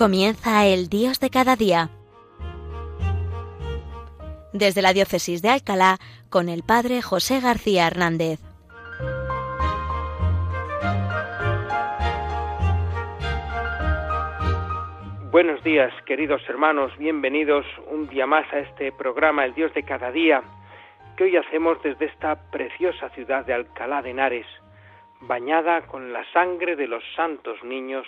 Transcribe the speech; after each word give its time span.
Comienza 0.00 0.64
el 0.64 0.88
Dios 0.88 1.20
de 1.20 1.28
cada 1.28 1.56
día. 1.56 1.90
Desde 4.54 4.80
la 4.80 4.94
Diócesis 4.94 5.42
de 5.42 5.50
Alcalá, 5.50 5.98
con 6.30 6.48
el 6.48 6.62
Padre 6.62 7.02
José 7.02 7.38
García 7.38 7.86
Hernández. 7.86 8.40
Buenos 15.30 15.62
días, 15.64 15.92
queridos 16.06 16.40
hermanos, 16.48 16.96
bienvenidos 16.96 17.66
un 17.90 18.08
día 18.08 18.26
más 18.26 18.50
a 18.54 18.60
este 18.60 18.92
programa 18.92 19.44
El 19.44 19.52
Dios 19.52 19.74
de 19.74 19.82
cada 19.82 20.10
día, 20.10 20.42
que 21.18 21.24
hoy 21.24 21.36
hacemos 21.36 21.76
desde 21.82 22.06
esta 22.06 22.50
preciosa 22.50 23.10
ciudad 23.10 23.44
de 23.44 23.52
Alcalá 23.52 24.00
de 24.00 24.12
Henares, 24.12 24.46
bañada 25.20 25.82
con 25.82 26.14
la 26.14 26.24
sangre 26.32 26.74
de 26.74 26.86
los 26.86 27.04
santos 27.14 27.62
niños, 27.62 28.06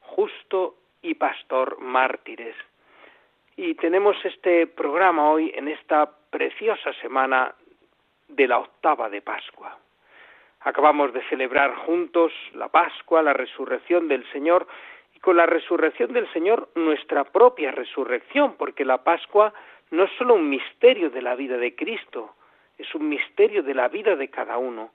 justo 0.00 0.76
y 1.04 1.14
pastor 1.14 1.78
mártires. 1.80 2.56
Y 3.56 3.74
tenemos 3.74 4.16
este 4.24 4.66
programa 4.66 5.30
hoy 5.30 5.52
en 5.54 5.68
esta 5.68 6.10
preciosa 6.30 6.92
semana 6.94 7.54
de 8.26 8.48
la 8.48 8.58
octava 8.58 9.10
de 9.10 9.20
Pascua. 9.20 9.78
Acabamos 10.60 11.12
de 11.12 11.22
celebrar 11.28 11.74
juntos 11.74 12.32
la 12.54 12.68
Pascua, 12.68 13.22
la 13.22 13.34
resurrección 13.34 14.08
del 14.08 14.24
Señor, 14.32 14.66
y 15.14 15.20
con 15.20 15.36
la 15.36 15.44
resurrección 15.44 16.14
del 16.14 16.26
Señor 16.32 16.70
nuestra 16.74 17.24
propia 17.24 17.70
resurrección, 17.70 18.54
porque 18.56 18.86
la 18.86 19.04
Pascua 19.04 19.52
no 19.90 20.04
es 20.04 20.10
solo 20.16 20.34
un 20.34 20.48
misterio 20.48 21.10
de 21.10 21.20
la 21.20 21.36
vida 21.36 21.58
de 21.58 21.76
Cristo, 21.76 22.34
es 22.78 22.92
un 22.94 23.10
misterio 23.10 23.62
de 23.62 23.74
la 23.74 23.88
vida 23.88 24.16
de 24.16 24.28
cada 24.28 24.56
uno. 24.56 24.90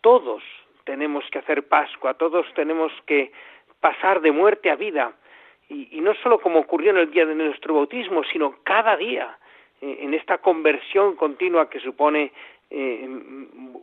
Todos 0.00 0.42
tenemos 0.82 1.24
que 1.30 1.38
hacer 1.38 1.68
Pascua, 1.68 2.14
todos 2.14 2.52
tenemos 2.54 2.92
que 3.06 3.30
pasar 3.78 4.20
de 4.20 4.32
muerte 4.32 4.70
a 4.70 4.74
vida, 4.74 5.14
y, 5.68 6.00
no 6.00 6.14
solo 6.22 6.38
como 6.38 6.60
ocurrió 6.60 6.90
en 6.90 6.98
el 6.98 7.10
día 7.10 7.26
de 7.26 7.34
nuestro 7.34 7.74
bautismo, 7.74 8.22
sino 8.24 8.56
cada 8.62 8.96
día, 8.96 9.36
eh, 9.80 9.98
en 10.00 10.14
esta 10.14 10.38
conversión 10.38 11.16
continua 11.16 11.68
que 11.68 11.80
supone 11.80 12.32
eh, 12.70 13.08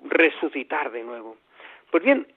resucitar 0.05 0.91
de 0.91 1.03
nuevo. 1.03 1.37
Pues 1.91 2.03
bien, 2.03 2.27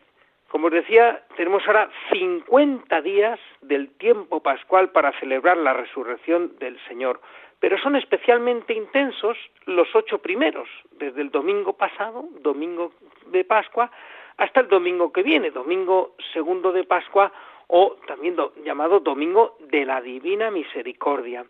como 0.48 0.66
os 0.66 0.72
decía, 0.72 1.22
tenemos 1.36 1.66
ahora 1.66 1.90
50 2.12 3.00
días 3.02 3.38
del 3.62 3.90
tiempo 3.96 4.40
pascual 4.42 4.90
para 4.90 5.12
celebrar 5.18 5.56
la 5.56 5.72
resurrección 5.72 6.56
del 6.58 6.78
Señor, 6.86 7.20
pero 7.58 7.78
son 7.78 7.96
especialmente 7.96 8.74
intensos 8.74 9.36
los 9.64 9.88
ocho 9.94 10.18
primeros, 10.18 10.68
desde 10.92 11.22
el 11.22 11.30
domingo 11.30 11.72
pasado, 11.72 12.28
domingo 12.40 12.92
de 13.26 13.44
Pascua, 13.44 13.90
hasta 14.36 14.60
el 14.60 14.68
domingo 14.68 15.12
que 15.12 15.22
viene, 15.22 15.50
domingo 15.50 16.14
segundo 16.32 16.70
de 16.72 16.84
Pascua 16.84 17.32
o 17.68 17.96
también 18.06 18.36
llamado 18.64 19.00
Domingo 19.00 19.56
de 19.60 19.84
la 19.84 20.00
Divina 20.00 20.50
Misericordia. 20.50 21.44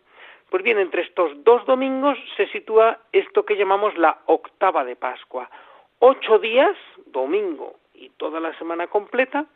Pues 0.51 0.63
bien, 0.63 0.79
entre 0.79 1.03
estos 1.03 1.33
dos 1.45 1.65
domingos 1.67 2.19
se 2.37 2.47
sitúa 2.49 2.99
esto 3.13 3.45
que 3.45 3.57
llamamos 3.57 3.97
la 3.99 4.19
octava 4.27 4.85
de 4.85 4.97
Pascua. 4.97 5.51
Ocho 5.99 6.39
días, 6.39 6.77
domingo 7.07 7.77
y 7.95 8.11
toda 8.11 8.39
la 8.39 8.57
semana 8.59 8.87
completa, 8.87 9.47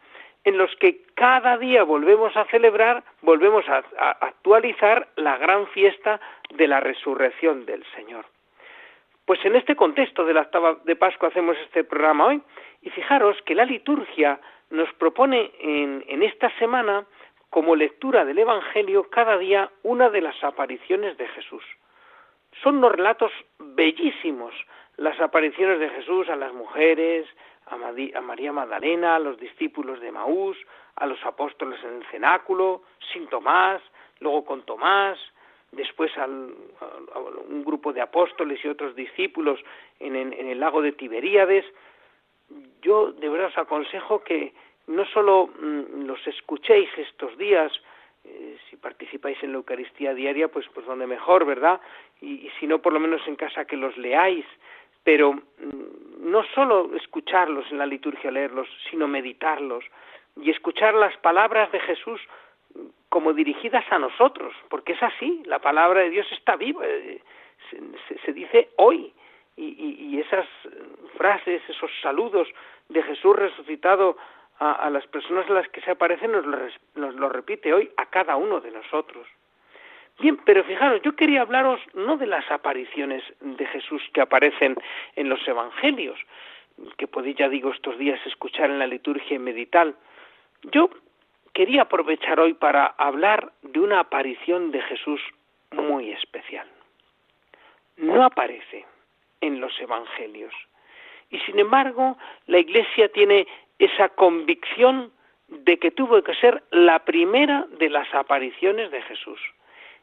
en 0.45 0.57
los 0.57 0.75
que 0.77 1.03
cada 1.15 1.59
día 1.59 1.85
volvemos 1.85 2.37
a 2.37 2.47
celebrar, 2.47 3.05
volvemos 3.23 3.69
a, 3.69 3.85
actualizar 4.21 5.09
la 5.17 5.37
gran 5.37 5.67
fiesta 5.69 6.21
de 6.55 6.67
la 6.67 6.81
resurrección 6.81 7.67
del 7.67 7.85
Señor. 7.95 8.25
Pues 9.27 9.45
en 9.45 9.55
este 9.55 9.77
contexto 9.77 10.25
de 10.25 10.35
la 10.35 10.43
octava 10.43 10.79
de 10.85 10.97
Pascua 10.97 11.29
hacemos 11.29 11.57
este 11.59 11.85
programa 11.85 12.27
hoy 12.27 12.43
y 12.83 12.91
fijaros 12.91 13.37
que 13.43 13.55
la 13.55 13.65
liturgia 13.65 14.41
nos 14.71 14.93
propone 14.95 15.53
en, 15.59 16.23
esta 16.23 16.51
semana 16.59 17.05
como 17.51 17.75
lectura 17.75 18.25
del 18.25 18.39
Evangelio 18.39 19.11
cada 19.11 19.37
día 19.37 19.71
una 19.83 20.09
de 20.09 20.21
las 20.21 20.43
apariciones 20.45 21.17
de 21.19 21.27
Jesús. 21.29 21.65
Son 22.63 22.79
unos 22.79 22.93
relatos 22.93 23.33
bellísimos, 23.59 24.55
las 24.97 25.21
apariciones 25.21 25.81
de 25.81 25.89
Jesús 25.91 26.29
a 26.29 26.37
las 26.37 26.53
mujeres, 26.53 27.27
a, 27.67 27.77
María 28.21 28.53
Magdalena, 28.53 29.17
a 29.17 29.19
los 29.19 29.39
discípulos 29.39 30.01
de 30.01 30.13
Maús, 30.13 30.57
a 30.97 31.07
los 31.07 31.25
apóstoles 31.25 31.83
en 31.85 31.97
el 31.97 32.07
cenáculo, 32.07 32.83
sin 33.13 33.27
Tomás, 33.29 33.83
luego 34.21 34.45
con 34.45 34.63
Tomás, 34.63 35.19
después 35.73 36.17
a 36.19 36.27
un 36.27 37.63
grupo 37.65 37.93
de 37.93 38.01
apóstoles 38.01 38.65
y 38.65 38.69
otros 38.69 38.95
discípulos 38.95 39.61
en 39.99 40.17
el 40.17 40.61
lago 40.61 40.83
de 40.83 40.93
Tiberíades 40.93 41.65
yo 42.83 43.13
de 43.13 43.29
verdad 43.29 43.49
os 43.49 43.59
aconsejo 43.59 44.23
que 44.23 44.53
no 44.87 45.05
solo 45.07 45.49
mm, 45.61 46.07
los 46.07 46.27
escuchéis 46.27 46.89
estos 46.97 47.37
días, 47.39 47.73
eh, 48.25 48.59
si 48.69 48.77
participáis 48.77 49.43
en 49.43 49.53
la 49.53 49.59
Eucaristía 49.59 50.15
diaria, 50.15 50.49
pues, 50.49 50.67
pues 50.75 50.87
donde 50.87 51.07
mejor, 51.07 51.45
¿verdad? 51.45 51.81
Y, 52.21 52.51
si 52.59 52.67
no, 52.67 52.81
por 52.81 52.93
lo 52.93 53.01
menos 53.01 53.27
en 53.27 53.37
casa 53.37 53.65
que 53.65 53.77
los 53.77 53.97
leáis, 53.97 54.45
pero 55.05 55.33
mm, 55.33 56.31
no 56.31 56.43
solo 56.55 56.95
escucharlos 56.97 57.71
en 57.71 57.79
la 57.79 57.87
liturgia, 57.87 58.31
leerlos, 58.31 58.69
sino 58.91 59.07
meditarlos 59.07 59.85
y 60.37 60.51
escuchar 60.51 60.95
las 60.95 61.17
palabras 61.19 61.71
de 61.73 61.81
Jesús 61.81 62.21
mm, 62.75 62.81
como 63.09 63.33
dirigidas 63.33 63.85
a 63.91 63.99
nosotros, 63.99 64.55
porque 64.69 64.93
es 64.93 65.03
así, 65.03 65.43
la 65.47 65.61
palabra 65.61 66.01
de 66.01 66.11
Dios 66.11 66.27
está 66.33 66.57
viva, 66.57 66.85
eh, 66.87 67.21
se 68.25 68.33
dice 68.33 68.71
hoy, 68.77 69.13
y, 69.61 70.21
esas 70.21 70.47
frases, 71.17 71.63
esos 71.69 71.91
saludos 72.03 72.49
de 72.89 73.03
Jesús 73.03 73.37
resucitado 73.37 74.17
a, 74.59 74.91
las 74.91 75.07
personas 75.07 75.49
a 75.49 75.55
las 75.55 75.69
que 75.69 75.81
se 75.81 75.91
aparecen 75.91 76.33
nos 76.33 76.45
lo, 76.45 76.59
nos 76.95 77.15
lo 77.15 77.29
repite 77.29 77.73
hoy 77.73 77.91
a 77.97 78.07
cada 78.07 78.37
uno 78.37 78.61
de 78.61 78.71
nosotros. 78.71 79.27
Bien, 80.19 80.37
pero 80.45 80.63
fijaros, 80.65 81.01
yo 81.03 81.17
quería 81.17 81.43
hablaros 81.43 81.81
no 81.95 82.19
de 82.19 82.27
las 82.27 82.49
apariciones 82.51 83.23
de 83.41 83.67
Jesús 83.67 84.03
que 84.13 84.21
aparecen 84.21 84.77
en 85.17 85.31
los 85.31 85.47
evangelios, 85.49 86.19
que 86.99 87.07
podéis, 87.07 87.37
ya 87.37 87.49
digo, 87.49 87.71
estos 87.71 87.97
días 87.99 88.21
escuchar 88.27 88.71
en 88.71 88.79
la 88.79 88.87
liturgia 88.87 89.37
y 89.37 89.39
meditar. 89.39 89.95
Yo 90.73 90.91
quería 91.55 91.83
aprovechar 91.83 92.39
hoy 92.39 92.53
para 92.53 92.87
hablar 92.87 93.53
de 93.63 93.81
una 93.81 94.01
aparición 94.01 94.71
de 94.71 94.83
Jesús 94.83 95.21
muy 95.71 96.11
especial. 96.11 96.67
No 97.97 98.23
aparece 98.23 98.85
en 99.41 99.61
los 99.61 99.79
evangelios. 99.81 100.55
Y 101.31 101.39
sin 101.41 101.59
embargo, 101.59 102.19
la 102.47 102.59
Iglesia 102.59 103.11
tiene 103.13 103.47
esa 103.79 104.09
convicción 104.11 105.13
de 105.49 105.79
que 105.79 105.91
tuvo 105.91 106.23
que 106.23 106.35
ser 106.35 106.63
la 106.71 107.05
primera 107.05 107.67
de 107.79 107.89
las 107.89 108.13
apariciones 108.15 108.91
de 108.91 109.03
Jesús. 109.03 109.41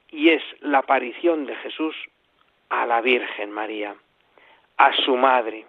Y 0.10 0.30
es 0.30 0.44
la 0.62 0.80
aparición 0.80 1.46
de 1.46 1.56
Jesús 1.56 1.96
a 2.70 2.86
la 2.86 3.02
Virgen 3.02 3.52
María, 3.52 3.96
a 4.78 4.94
su 4.94 5.16
madre. 5.16 5.66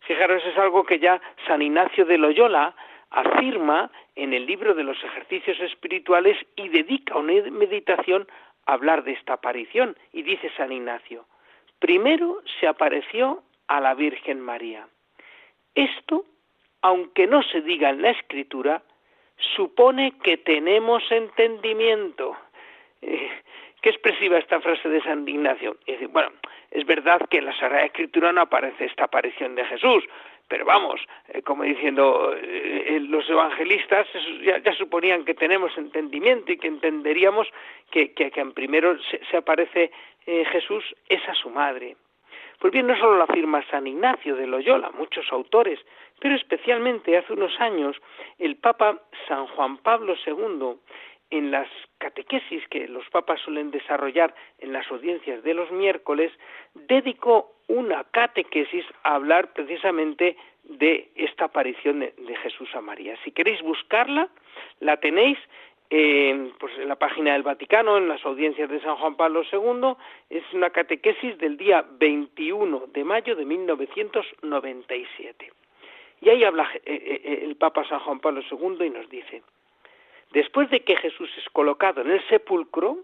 Fijaros, 0.00 0.44
es 0.44 0.56
algo 0.56 0.84
que 0.84 0.98
ya 0.98 1.20
San 1.46 1.62
Ignacio 1.62 2.04
de 2.04 2.18
Loyola 2.18 2.74
afirma 3.10 3.90
en 4.16 4.32
el 4.34 4.46
libro 4.46 4.74
de 4.74 4.84
los 4.84 5.02
ejercicios 5.02 5.58
espirituales 5.60 6.36
y 6.56 6.68
dedica 6.68 7.16
una 7.16 7.32
meditación 7.50 8.28
a 8.66 8.74
hablar 8.74 9.04
de 9.04 9.12
esta 9.12 9.34
aparición. 9.34 9.96
Y 10.12 10.22
dice 10.22 10.50
San 10.56 10.72
Ignacio, 10.72 11.26
Primero 11.78 12.42
se 12.58 12.66
apareció 12.66 13.42
a 13.66 13.80
la 13.80 13.94
Virgen 13.94 14.40
María. 14.40 14.86
Esto, 15.74 16.24
aunque 16.82 17.26
no 17.26 17.42
se 17.42 17.60
diga 17.60 17.90
en 17.90 18.02
la 18.02 18.10
Escritura, 18.10 18.82
supone 19.56 20.12
que 20.22 20.38
tenemos 20.38 21.02
entendimiento. 21.10 22.36
Eh, 23.02 23.30
¿Qué 23.80 23.90
expresiva 23.90 24.38
esta 24.38 24.60
frase 24.60 24.88
de 24.88 25.00
San 25.02 25.28
Ignacio? 25.28 25.76
Bueno, 26.10 26.32
es 26.70 26.84
verdad 26.84 27.20
que 27.30 27.38
en 27.38 27.46
la 27.46 27.56
Sagrada 27.56 27.84
Escritura 27.84 28.32
no 28.32 28.40
aparece 28.40 28.86
esta 28.86 29.04
aparición 29.04 29.54
de 29.54 29.64
Jesús, 29.66 30.04
pero 30.48 30.64
vamos, 30.64 31.00
eh, 31.28 31.42
como 31.42 31.62
diciendo, 31.62 32.34
eh, 32.34 32.98
los 33.08 33.28
evangelistas 33.28 34.06
ya, 34.42 34.72
suponían 34.72 35.24
que 35.24 35.34
tenemos 35.34 35.76
entendimiento 35.76 36.50
y 36.50 36.56
que 36.56 36.68
entenderíamos 36.68 37.46
que, 37.90 38.12
que, 38.12 38.32
en 38.34 38.52
primero 38.52 38.96
se 39.30 39.36
aparece 39.36 39.90
eh, 40.26 40.44
Jesús 40.46 40.84
es 41.08 41.26
a 41.28 41.34
su 41.34 41.50
madre. 41.50 41.96
Pues 42.58 42.72
bien, 42.72 42.86
no 42.86 42.96
solo 42.96 43.16
lo 43.16 43.22
afirma 43.22 43.64
San 43.70 43.86
Ignacio 43.86 44.34
de 44.34 44.46
Loyola, 44.46 44.90
muchos 44.90 45.30
autores, 45.30 45.78
pero 46.18 46.34
especialmente 46.34 47.16
hace 47.16 47.32
unos 47.32 47.58
años 47.60 47.96
el 48.38 48.56
Papa 48.56 49.00
San 49.28 49.46
Juan 49.48 49.78
Pablo 49.78 50.16
II, 50.26 50.76
en 51.30 51.50
las 51.50 51.68
catequesis 51.98 52.66
que 52.68 52.88
los 52.88 53.08
papas 53.10 53.40
suelen 53.40 53.70
desarrollar 53.70 54.34
en 54.58 54.72
las 54.72 54.90
audiencias 54.90 55.42
de 55.42 55.54
los 55.54 55.70
miércoles, 55.70 56.32
dedicó 56.74 57.52
una 57.68 58.04
catequesis 58.04 58.84
a 59.02 59.14
hablar 59.14 59.52
precisamente 59.52 60.36
de 60.64 61.10
esta 61.14 61.46
aparición 61.46 62.00
de, 62.00 62.36
Jesús 62.42 62.68
a 62.74 62.80
María. 62.80 63.16
Si 63.24 63.30
queréis 63.30 63.62
buscarla, 63.62 64.28
la 64.80 64.98
tenéis 64.98 65.38
pues 65.88 66.72
en 66.78 66.86
la 66.86 66.96
página 66.96 67.32
del 67.32 67.42
Vaticano, 67.42 67.96
en 67.96 68.08
las 68.08 68.22
audiencias 68.26 68.68
de 68.68 68.78
San 68.80 68.96
Juan 68.96 69.16
Pablo 69.16 69.42
II, 69.50 69.94
es 70.28 70.44
una 70.52 70.68
catequesis 70.68 71.38
del 71.38 71.56
día 71.56 71.82
21 71.98 72.88
de 72.92 73.04
mayo 73.04 73.34
de 73.34 73.46
1997. 73.46 75.50
Y 76.20 76.28
ahí 76.28 76.44
habla 76.44 76.68
eh, 76.74 76.80
eh, 76.84 77.20
eh, 77.24 77.40
el 77.44 77.56
Papa 77.56 77.88
San 77.88 78.00
Juan 78.00 78.20
Pablo 78.20 78.42
II 78.50 78.84
y 78.84 78.90
nos 78.90 79.08
dice, 79.08 79.42
Después 80.32 80.68
de 80.70 80.80
que 80.80 80.96
Jesús 80.96 81.30
es 81.38 81.48
colocado 81.50 82.02
en 82.02 82.10
el 82.10 82.26
sepulcro, 82.28 82.98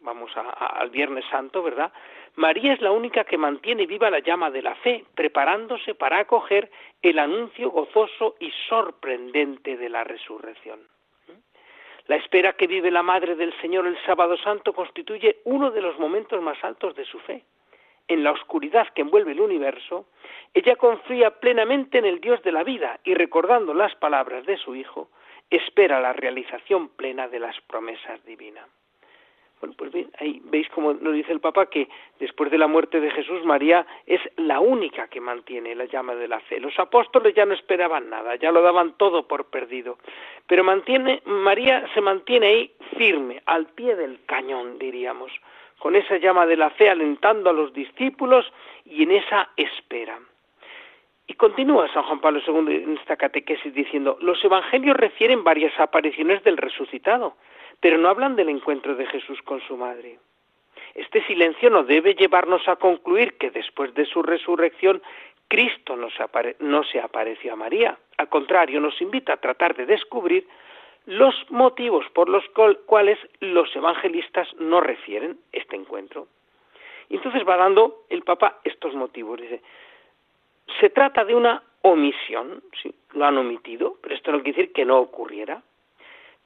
vamos 0.00 0.30
al 0.36 0.90
Viernes 0.90 1.24
Santo, 1.30 1.62
¿verdad? 1.62 1.92
María 2.36 2.72
es 2.72 2.80
la 2.80 2.92
única 2.92 3.24
que 3.24 3.36
mantiene 3.36 3.86
viva 3.86 4.10
la 4.10 4.20
llama 4.20 4.50
de 4.50 4.62
la 4.62 4.74
fe, 4.76 5.04
preparándose 5.14 5.94
para 5.94 6.20
acoger 6.20 6.70
el 7.02 7.18
anuncio 7.18 7.70
gozoso 7.70 8.36
y 8.38 8.50
sorprendente 8.68 9.76
de 9.76 9.88
la 9.88 10.04
resurrección. 10.04 10.80
La 12.06 12.16
espera 12.16 12.54
que 12.54 12.66
vive 12.66 12.90
la 12.90 13.02
Madre 13.02 13.34
del 13.34 13.52
Señor 13.60 13.86
el 13.86 13.98
sábado 14.06 14.36
santo 14.38 14.72
constituye 14.72 15.40
uno 15.44 15.70
de 15.70 15.82
los 15.82 15.98
momentos 15.98 16.40
más 16.40 16.62
altos 16.64 16.94
de 16.94 17.04
su 17.04 17.18
fe. 17.18 17.44
En 18.06 18.24
la 18.24 18.32
oscuridad 18.32 18.88
que 18.94 19.02
envuelve 19.02 19.32
el 19.32 19.40
universo, 19.40 20.06
ella 20.54 20.76
confía 20.76 21.38
plenamente 21.40 21.98
en 21.98 22.06
el 22.06 22.20
Dios 22.20 22.42
de 22.42 22.52
la 22.52 22.64
vida 22.64 22.98
y 23.04 23.12
recordando 23.12 23.74
las 23.74 23.94
palabras 23.96 24.46
de 24.46 24.56
su 24.56 24.74
Hijo, 24.74 25.10
espera 25.50 26.00
la 26.00 26.14
realización 26.14 26.88
plena 26.88 27.28
de 27.28 27.40
las 27.40 27.60
promesas 27.62 28.24
divinas. 28.24 28.66
Bueno, 29.60 29.74
pues 29.76 29.90
bien, 29.90 30.08
ahí 30.20 30.40
veis 30.44 30.68
como 30.68 30.94
nos 30.94 31.14
dice 31.14 31.32
el 31.32 31.40
Papa 31.40 31.66
que 31.66 31.88
después 32.20 32.50
de 32.50 32.58
la 32.58 32.68
muerte 32.68 33.00
de 33.00 33.10
Jesús, 33.10 33.44
María 33.44 33.84
es 34.06 34.20
la 34.36 34.60
única 34.60 35.08
que 35.08 35.20
mantiene 35.20 35.74
la 35.74 35.86
llama 35.86 36.14
de 36.14 36.28
la 36.28 36.38
fe. 36.40 36.60
Los 36.60 36.78
apóstoles 36.78 37.34
ya 37.34 37.44
no 37.44 37.54
esperaban 37.54 38.08
nada, 38.08 38.36
ya 38.36 38.52
lo 38.52 38.62
daban 38.62 38.96
todo 38.96 39.26
por 39.26 39.46
perdido. 39.46 39.98
Pero 40.46 40.62
mantiene, 40.62 41.22
María 41.24 41.88
se 41.92 42.00
mantiene 42.00 42.46
ahí 42.46 42.72
firme, 42.96 43.42
al 43.46 43.66
pie 43.66 43.96
del 43.96 44.20
cañón, 44.26 44.78
diríamos, 44.78 45.32
con 45.78 45.96
esa 45.96 46.18
llama 46.18 46.46
de 46.46 46.56
la 46.56 46.70
fe 46.70 46.88
alentando 46.88 47.50
a 47.50 47.52
los 47.52 47.72
discípulos 47.72 48.52
y 48.84 49.02
en 49.02 49.12
esa 49.12 49.50
espera. 49.56 50.18
Y 51.26 51.34
continúa 51.34 51.92
San 51.92 52.04
Juan 52.04 52.20
Pablo 52.20 52.40
II 52.46 52.74
en 52.74 52.96
esta 52.96 53.16
catequesis 53.16 53.74
diciendo, 53.74 54.16
los 54.20 54.42
evangelios 54.42 54.96
refieren 54.96 55.44
varias 55.44 55.78
apariciones 55.78 56.42
del 56.42 56.56
resucitado, 56.56 57.36
pero 57.80 57.98
no 57.98 58.08
hablan 58.08 58.36
del 58.36 58.48
encuentro 58.48 58.94
de 58.96 59.06
Jesús 59.06 59.40
con 59.42 59.60
su 59.60 59.76
madre. 59.76 60.18
Este 60.94 61.24
silencio 61.26 61.70
no 61.70 61.84
debe 61.84 62.14
llevarnos 62.14 62.66
a 62.68 62.76
concluir 62.76 63.36
que 63.38 63.50
después 63.50 63.94
de 63.94 64.04
su 64.06 64.22
resurrección 64.22 65.02
Cristo 65.48 65.96
no 65.96 66.10
se, 66.84 67.00
apareció 67.00 67.52
a 67.52 67.56
María. 67.56 67.98
Al 68.18 68.28
contrario, 68.28 68.80
nos 68.80 69.00
invita 69.00 69.32
a 69.32 69.36
tratar 69.38 69.74
de 69.76 69.86
descubrir 69.86 70.46
los 71.06 71.34
motivos 71.50 72.04
por 72.12 72.28
los 72.28 72.44
cuales 72.84 73.18
los 73.40 73.74
evangelistas 73.74 74.48
no 74.58 74.80
refieren 74.80 75.38
este 75.52 75.76
encuentro. 75.76 76.28
Y 77.08 77.16
entonces 77.16 77.42
va 77.48 77.56
dando 77.56 78.04
el 78.10 78.22
Papa 78.22 78.58
estos 78.64 78.94
motivos. 78.94 79.40
Dice, 79.40 79.62
se 80.80 80.90
trata 80.90 81.24
de 81.24 81.34
una 81.34 81.62
omisión, 81.80 82.62
¿sí? 82.82 82.94
lo 83.12 83.24
han 83.24 83.38
omitido, 83.38 83.96
pero 84.02 84.14
esto 84.14 84.30
no 84.32 84.42
quiere 84.42 84.56
decir 84.58 84.72
que 84.74 84.84
no 84.84 84.98
ocurriera. 84.98 85.62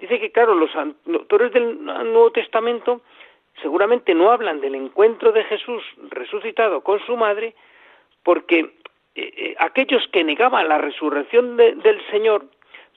Dice 0.03 0.19
que, 0.19 0.33
claro, 0.33 0.57
los 0.57 0.75
autores 0.75 1.53
del 1.53 1.85
Nuevo 1.85 2.33
Testamento 2.33 3.03
seguramente 3.61 4.17
no 4.17 4.33
hablan 4.33 4.61
del 4.61 4.75
encuentro 4.75 5.31
de 5.31 5.45
Jesús 5.45 5.81
resucitado 6.11 6.81
con 6.81 6.99
su 7.07 7.17
madre, 7.17 7.55
porque 8.25 8.59
eh, 8.59 8.73
eh, 9.15 9.55
aquellos 9.61 10.05
que 10.09 10.25
negaban 10.25 10.69
la 10.69 10.79
resurrección 10.79 11.57
del 11.57 12.05
Señor 12.11 12.47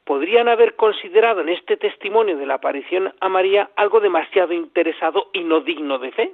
podrían 0.03 0.47
haber 0.47 0.75
considerado 0.75 1.41
en 1.41 1.49
este 1.49 1.77
testimonio 1.77 2.37
de 2.37 2.47
la 2.47 2.55
aparición 2.55 3.13
a 3.19 3.29
María 3.29 3.69
algo 3.75 3.99
demasiado 3.99 4.53
interesado 4.53 5.29
y 5.31 5.43
no 5.43 5.61
digno 5.61 5.99
de 5.99 6.11
fe. 6.11 6.31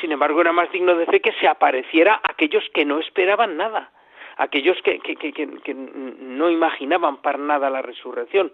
Sin 0.00 0.10
embargo, 0.10 0.40
era 0.40 0.52
más 0.52 0.72
digno 0.72 0.96
de 0.96 1.06
fe 1.06 1.20
que 1.20 1.32
se 1.34 1.46
apareciera 1.46 2.14
a 2.14 2.32
aquellos 2.32 2.68
que 2.74 2.84
no 2.84 2.98
esperaban 2.98 3.56
nada, 3.56 3.92
aquellos 4.36 4.76
que, 4.82 4.98
que, 4.98 5.74
no 5.74 6.50
imaginaban 6.50 7.18
para 7.18 7.38
nada 7.38 7.70
la 7.70 7.82
resurrección. 7.82 8.50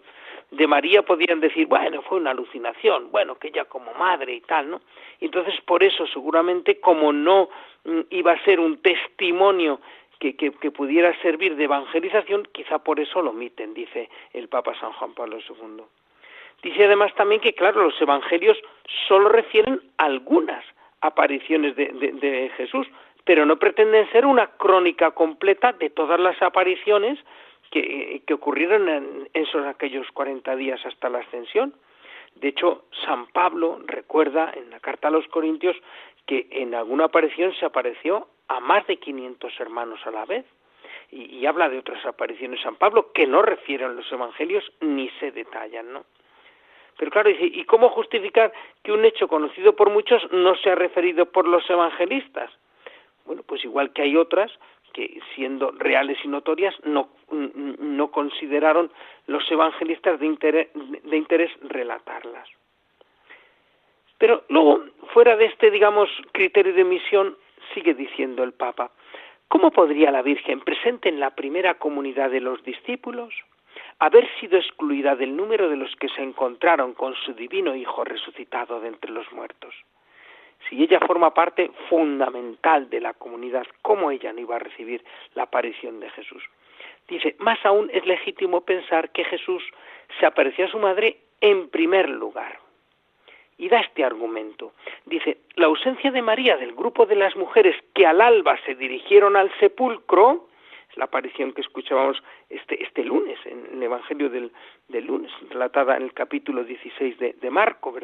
De 0.50 0.66
María 0.66 1.02
podían 1.02 1.40
decir, 1.40 1.66
bueno, 1.66 2.00
fue 2.02 2.18
una 2.18 2.30
alucinación, 2.30 3.10
bueno, 3.10 3.36
que 3.36 3.48
ella 3.48 3.66
como 3.66 3.92
madre 3.94 4.32
y 4.34 4.40
tal, 4.40 4.70
¿no? 4.70 4.80
Entonces, 5.20 5.60
por 5.62 5.82
eso, 5.82 6.06
seguramente, 6.06 6.80
como 6.80 7.12
no 7.12 7.50
mm, 7.84 8.00
iba 8.10 8.32
a 8.32 8.44
ser 8.44 8.58
un 8.58 8.80
testimonio 8.80 9.80
que, 10.18 10.34
que, 10.36 10.70
pudiera 10.70 11.14
servir 11.20 11.54
de 11.56 11.64
evangelización, 11.64 12.48
quizá 12.52 12.78
por 12.78 12.98
eso 12.98 13.22
lo 13.22 13.30
omiten, 13.30 13.74
dice 13.74 14.08
el 14.32 14.48
Papa 14.48 14.74
San 14.80 14.92
Juan 14.92 15.14
Pablo 15.14 15.38
II. 15.38 15.84
Dice 16.62 16.84
además 16.86 17.14
también 17.14 17.40
que, 17.40 17.52
claro, 17.52 17.82
los 17.84 18.00
evangelios 18.00 18.58
solo 19.06 19.28
refieren 19.28 19.80
algunas 19.98 20.64
apariciones 21.02 21.76
de, 21.76 21.86
de 21.92 22.50
Jesús, 22.56 22.88
pero 23.24 23.44
no 23.46 23.58
pretenden 23.58 24.10
ser 24.10 24.26
una 24.26 24.46
crónica 24.46 25.10
completa 25.12 25.72
de 25.72 25.90
todas 25.90 26.18
las 26.18 26.40
apariciones 26.42 27.18
que, 27.70 28.22
ocurrieron 28.32 28.88
en, 28.88 29.28
esos 29.34 29.66
aquellos 29.66 30.06
40 30.12 30.56
días 30.56 30.84
hasta 30.84 31.08
la 31.08 31.18
ascensión. 31.18 31.74
De 32.36 32.48
hecho, 32.48 32.84
San 33.04 33.26
Pablo 33.28 33.80
recuerda 33.86 34.52
en 34.54 34.70
la 34.70 34.80
carta 34.80 35.08
a 35.08 35.10
los 35.10 35.26
Corintios 35.28 35.76
que 36.26 36.46
en 36.50 36.74
alguna 36.74 37.04
aparición 37.04 37.54
se 37.54 37.66
apareció 37.66 38.28
a 38.48 38.60
más 38.60 38.86
de 38.86 38.98
500 38.98 39.60
hermanos 39.60 40.00
a 40.06 40.10
la 40.10 40.24
vez. 40.24 40.44
Y, 41.10 41.46
habla 41.46 41.70
de 41.70 41.78
otras 41.78 42.04
apariciones 42.04 42.60
San 42.60 42.76
Pablo 42.76 43.12
que 43.12 43.26
no 43.26 43.40
refieren 43.40 43.96
los 43.96 44.10
evangelios 44.12 44.70
ni 44.80 45.08
se 45.20 45.30
detallan, 45.30 45.90
¿no? 45.90 46.04
Pero 46.98 47.10
claro, 47.10 47.30
dice, 47.30 47.46
¿y 47.46 47.64
cómo 47.64 47.88
justificar 47.90 48.52
que 48.82 48.92
un 48.92 49.04
hecho 49.04 49.26
conocido 49.26 49.74
por 49.74 49.88
muchos 49.88 50.30
no 50.32 50.54
sea 50.56 50.74
referido 50.74 51.26
por 51.26 51.48
los 51.48 51.68
evangelistas? 51.70 52.50
Bueno, 53.24 53.42
pues 53.46 53.64
igual 53.64 53.92
que 53.92 54.02
hay 54.02 54.16
otras 54.16 54.50
que 54.92 55.20
siendo 55.34 55.70
reales 55.72 56.18
y 56.24 56.28
notorias 56.28 56.74
no, 56.84 57.08
no 57.30 58.10
consideraron 58.10 58.90
los 59.26 59.50
evangelistas 59.50 60.18
de 60.20 60.26
interés, 60.26 60.68
de 60.74 61.16
interés 61.16 61.50
relatarlas. 61.62 62.48
Pero 64.18 64.44
luego, 64.48 64.84
fuera 65.14 65.36
de 65.36 65.46
este, 65.46 65.70
digamos, 65.70 66.10
criterio 66.32 66.74
de 66.74 66.84
misión, 66.84 67.36
sigue 67.72 67.94
diciendo 67.94 68.42
el 68.42 68.52
Papa, 68.52 68.90
¿cómo 69.46 69.70
podría 69.70 70.10
la 70.10 70.22
Virgen, 70.22 70.60
presente 70.60 71.08
en 71.08 71.20
la 71.20 71.34
primera 71.34 71.74
comunidad 71.74 72.30
de 72.30 72.40
los 72.40 72.62
discípulos, 72.64 73.32
haber 74.00 74.28
sido 74.40 74.58
excluida 74.58 75.14
del 75.14 75.36
número 75.36 75.68
de 75.68 75.76
los 75.76 75.94
que 75.96 76.08
se 76.08 76.22
encontraron 76.22 76.94
con 76.94 77.14
su 77.14 77.32
divino 77.34 77.74
Hijo 77.76 78.04
resucitado 78.04 78.80
de 78.80 78.88
entre 78.88 79.12
los 79.12 79.30
muertos? 79.32 79.74
Si 80.68 80.82
ella 80.82 81.00
forma 81.00 81.32
parte 81.32 81.70
fundamental 81.88 82.90
de 82.90 83.00
la 83.00 83.14
comunidad, 83.14 83.66
¿cómo 83.82 84.10
ella 84.10 84.32
no 84.32 84.40
iba 84.40 84.56
a 84.56 84.60
recibir 84.60 85.04
la 85.34 85.44
aparición 85.44 86.00
de 86.00 86.10
Jesús? 86.10 86.42
Dice, 87.08 87.36
más 87.38 87.58
aún 87.64 87.90
es 87.92 88.04
legítimo 88.06 88.60
pensar 88.60 89.10
que 89.10 89.24
Jesús 89.24 89.62
se 90.20 90.26
apareció 90.26 90.66
a 90.66 90.70
su 90.70 90.78
madre 90.78 91.18
en 91.40 91.68
primer 91.70 92.08
lugar. 92.08 92.58
Y 93.56 93.68
da 93.68 93.80
este 93.80 94.04
argumento. 94.04 94.72
Dice, 95.06 95.38
la 95.56 95.66
ausencia 95.66 96.10
de 96.10 96.22
María 96.22 96.56
del 96.56 96.74
grupo 96.74 97.06
de 97.06 97.16
las 97.16 97.34
mujeres 97.34 97.74
que 97.94 98.06
al 98.06 98.20
alba 98.20 98.58
se 98.64 98.74
dirigieron 98.74 99.36
al 99.36 99.50
sepulcro, 99.58 100.48
es 100.90 100.96
la 100.96 101.06
aparición 101.06 101.52
que 101.52 101.62
escuchábamos 101.62 102.22
este, 102.50 102.82
este 102.82 103.02
lunes, 103.04 103.38
en 103.46 103.66
el 103.72 103.82
Evangelio 103.82 104.28
del, 104.30 104.52
lunes, 104.88 105.32
relatada 105.50 105.96
en 105.96 106.04
el 106.04 106.12
capítulo 106.12 106.62
16 106.62 107.18
de, 107.18 107.32
de 107.32 107.50
Marco, 107.50 107.94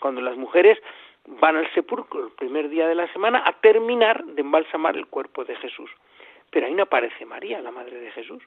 cuando 0.00 0.20
las 0.20 0.36
mujeres 0.36 0.78
van 1.26 1.56
al 1.56 1.72
sepulcro 1.72 2.26
el 2.26 2.32
primer 2.32 2.68
día 2.68 2.86
de 2.86 2.94
la 2.94 3.10
semana 3.12 3.42
a 3.44 3.52
terminar 3.52 4.24
de 4.24 4.42
embalsamar 4.42 4.96
el 4.96 5.06
cuerpo 5.06 5.44
de 5.44 5.56
Jesús. 5.56 5.90
Pero 6.50 6.66
ahí 6.66 6.74
no 6.74 6.84
aparece 6.84 7.24
María, 7.24 7.60
la 7.60 7.70
madre 7.70 7.98
de 7.98 8.10
Jesús. 8.12 8.42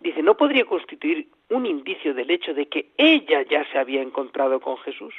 Dice, 0.00 0.22
¿no 0.22 0.36
podría 0.36 0.64
constituir 0.64 1.28
un 1.48 1.64
indicio 1.64 2.12
del 2.12 2.30
hecho 2.30 2.52
de 2.52 2.66
que 2.66 2.90
ella 2.98 3.42
ya 3.42 3.64
se 3.70 3.78
había 3.78 4.02
encontrado 4.02 4.60
con 4.60 4.76
Jesús? 4.78 5.14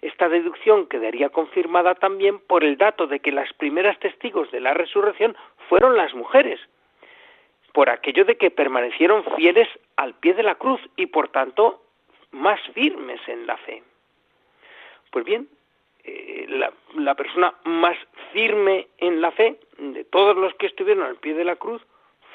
Esta 0.00 0.28
deducción 0.28 0.86
quedaría 0.86 1.30
confirmada 1.30 1.94
también 1.94 2.38
por 2.38 2.64
el 2.64 2.76
dato 2.76 3.06
de 3.06 3.20
que 3.20 3.32
las 3.32 3.52
primeras 3.54 3.98
testigos 3.98 4.50
de 4.50 4.60
la 4.60 4.74
resurrección 4.74 5.36
fueron 5.68 5.96
las 5.96 6.14
mujeres, 6.14 6.60
por 7.72 7.90
aquello 7.90 8.24
de 8.24 8.36
que 8.36 8.50
permanecieron 8.50 9.24
fieles 9.36 9.68
al 9.96 10.14
pie 10.14 10.34
de 10.34 10.42
la 10.42 10.54
cruz 10.54 10.80
y 10.96 11.06
por 11.06 11.28
tanto 11.28 11.82
más 12.30 12.60
firmes 12.72 13.20
en 13.26 13.46
la 13.46 13.56
fe. 13.58 13.82
Pues 15.10 15.24
bien, 15.24 15.48
eh, 16.06 16.46
la, 16.94 17.14
persona 17.14 17.54
más 17.64 17.96
firme 18.32 18.86
en 18.98 19.20
la 19.20 19.32
fe 19.32 19.58
de 19.78 20.04
todos 20.04 20.36
los 20.36 20.54
que 20.54 20.66
estuvieron 20.66 21.04
al 21.04 21.16
pie 21.16 21.34
de 21.34 21.44
la 21.44 21.56
cruz 21.56 21.82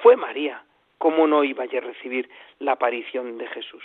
fue 0.02 0.18
María. 0.18 0.64
¿Cómo 0.98 1.26
no 1.26 1.44
iba 1.44 1.64
a 1.64 1.68
recibir 1.68 2.30
la 2.60 2.74
aparición 2.74 3.38
de 3.38 3.48
Jesús? 3.48 3.84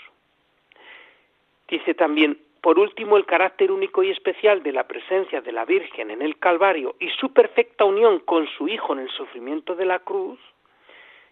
Dice 1.69 1.95
también, 1.95 2.39
por 2.61 2.79
último, 2.79 3.17
el 3.17 3.25
carácter 3.25 3.71
único 3.71 4.03
y 4.03 4.11
especial 4.11 4.63
de 4.63 4.73
la 4.73 4.89
presencia 4.89 5.41
de 5.41 5.53
la 5.53 5.65
Virgen 5.65 6.11
en 6.11 6.21
el 6.21 6.39
Calvario 6.39 6.97
y 6.99 7.09
su 7.11 7.33
perfecta 7.33 7.85
unión 7.85 8.19
con 8.21 8.47
su 8.49 8.69
Hijo 8.69 8.93
en 8.93 9.01
el 9.01 9.11
sufrimiento 9.11 9.77
de 9.77 9.87
la 9.87 10.01
cruz, 10.01 10.41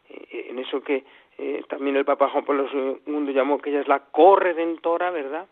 eh, 0.08 0.46
en 0.50 0.60
eso 0.60 0.80
que 0.80 1.04
eh, 1.38 1.64
también 1.68 1.96
el 1.96 2.04
Papa 2.04 2.28
Juan 2.28 2.44
Pablo 2.44 2.68
II 2.72 3.32
llamó 3.32 3.58
que 3.58 3.70
ella 3.70 3.80
es 3.80 3.88
la 3.88 3.98
corredentora, 3.98 5.10
¿verdad? 5.10 5.48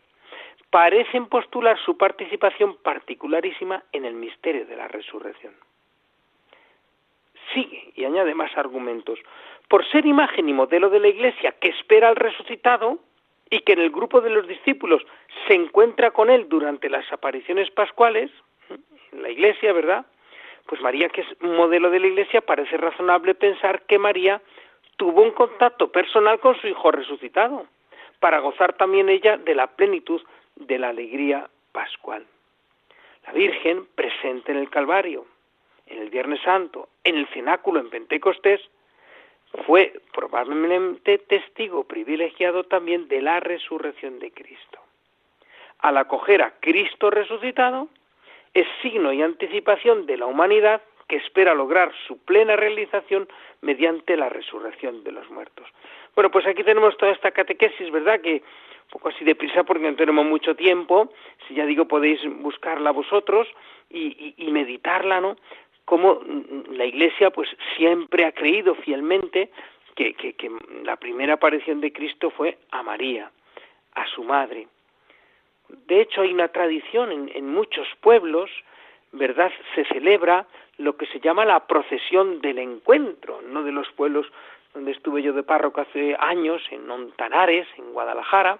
Parecen 0.73 1.27
postular 1.27 1.79
su 1.85 1.99
participación 1.99 2.79
particularísima 2.79 3.85
en 3.93 4.07
el 4.07 4.15
misterio 4.15 4.65
de 4.65 4.75
la 4.75 4.89
resurrección. 4.89 5.53
Sigue 7.53 7.93
y 7.95 8.07
añade 8.07 8.35
más 8.35 8.57
argumentos. 8.57 9.19
Por 9.69 9.87
ser 9.91 10.07
imagen 10.07 10.49
y 10.49 10.55
modelo 10.55 10.89
de 10.89 11.01
la 11.01 11.09
Iglesia 11.09 11.53
que 11.61 11.69
espera 11.69 12.09
al 12.09 12.17
resucitado, 12.17 12.99
y 13.51 13.61
que 13.61 13.75
en 13.75 13.81
el 13.81 13.91
grupo 13.91 14.23
de 14.23 14.31
los 14.31 14.49
discípulos 14.49 15.03
se 15.47 15.53
encuentra 15.53 16.11
con 16.11 16.31
él 16.31 16.49
durante 16.49 16.89
las 16.89 17.05
apariciones 17.13 17.71
pascuales, 17.71 18.31
en 19.13 19.23
la 19.23 19.29
iglesia, 19.29 19.75
¿verdad? 19.75 20.07
Pues 20.65 20.81
María, 20.81 21.11
que 21.11 21.21
es 21.21 21.27
modelo 21.43 21.91
de 21.91 22.01
la 22.01 22.07
iglesia, 22.07 22.41
parece 22.41 22.79
razonable 22.79 23.35
pensar 23.35 23.83
que 23.83 23.99
María 23.99 24.41
tuvo 24.97 25.21
un 25.21 25.33
contacto 25.33 25.93
personal 25.93 26.41
con 26.41 26.59
su 26.63 26.67
hijo 26.67 26.93
resucitado, 26.93 27.67
para 28.21 28.39
gozar 28.39 28.73
también 28.73 29.11
ella 29.11 29.37
de 29.37 29.55
la 29.55 29.67
plenitud 29.67 30.23
de 30.67 30.79
la 30.79 30.89
alegría 30.89 31.49
pascual. 31.73 32.27
La 33.27 33.33
Virgen, 33.33 33.87
presente 33.95 34.53
en 34.53 34.59
el 34.59 34.71
Calvario, 34.71 35.27
en 35.87 35.99
el 36.01 36.11
Viernes 36.11 36.41
Santo, 36.43 36.89
en 37.05 37.17
el 37.17 37.27
cenáculo 37.29 37.81
en 37.81 37.91
Pentecostés, 37.91 38.61
fue 39.67 39.93
probablemente 40.13 41.19
testigo 41.19 41.85
privilegiado 41.85 42.65
también 42.65 43.09
de 43.09 43.21
la 43.21 43.41
resurrección 43.41 44.19
de 44.19 44.31
Cristo. 44.31 44.81
Al 45.81 45.99
acoger 45.99 46.43
a 46.43 46.55
Cristo 46.61 47.11
resucitado, 47.11 47.89
es 48.55 48.67
signo 48.81 49.13
y 49.13 49.23
anticipación 49.23 50.07
de 50.07 50.17
la 50.17 50.27
humanidad 50.27 50.83
que 51.09 51.17
espera 51.17 51.55
lograr 51.55 51.93
su 52.07 52.19
plena 52.19 52.57
realización 52.57 53.29
mediante 53.61 54.17
la 54.17 54.29
resurrección 54.29 55.05
de 55.05 55.13
los 55.13 55.29
muertos. 55.31 55.69
Bueno, 56.15 56.31
pues 56.31 56.47
aquí 56.47 56.63
tenemos 56.65 56.97
toda 56.97 57.13
esta 57.13 57.31
catequesis, 57.31 57.91
¿verdad? 57.91 58.21
Que 58.21 58.43
poco 58.91 59.09
así 59.09 59.25
deprisa 59.25 59.65
porque 59.65 59.91
no 59.91 59.97
tenemos 59.97 60.27
mucho 60.27 60.55
tiempo, 60.55 61.13
si 61.47 61.55
ya 61.55 61.67
digo 61.67 61.87
podéis 61.87 62.21
buscarla 62.41 62.91
vosotros 62.91 63.49
y, 63.91 64.35
y 64.37 64.51
meditarla, 64.51 65.21
¿no? 65.21 65.37
Como 65.85 66.21
la 66.71 66.85
Iglesia 66.85 67.31
pues 67.31 67.49
siempre 67.77 68.25
ha 68.25 68.33
creído 68.33 68.75
fielmente 68.75 69.51
que, 69.95 70.51
la 70.85 70.97
primera 70.97 71.35
aparición 71.35 71.81
de 71.81 71.93
Cristo 71.93 72.31
fue 72.31 72.59
a 72.71 72.83
María, 72.83 73.31
a 73.95 74.07
su 74.07 74.25
madre. 74.25 74.69
De 75.69 76.01
hecho, 76.01 76.23
hay 76.23 76.33
una 76.33 76.49
tradición 76.49 77.13
en, 77.13 77.31
en 77.35 77.53
muchos 77.53 77.87
pueblos, 78.01 78.51
¿verdad? 79.13 79.53
Se 79.75 79.85
celebra 79.87 80.47
lo 80.79 80.97
que 80.97 81.07
se 81.07 81.21
llama 81.21 81.45
la 81.45 81.67
procesión 81.67 82.41
del 82.41 82.59
encuentro, 82.59 83.41
no 83.43 83.63
de 83.63 83.73
los 83.73 83.91
pueblos 83.93 84.27
donde 84.75 84.93
estuve 84.93 85.23
yo 85.23 85.33
de 85.33 85.43
párroco 85.43 85.83
hace 85.83 86.17
años, 86.19 86.63
en 86.71 86.87
Montanares, 86.87 87.67
en 87.77 87.93
Guadalajara, 87.93 88.59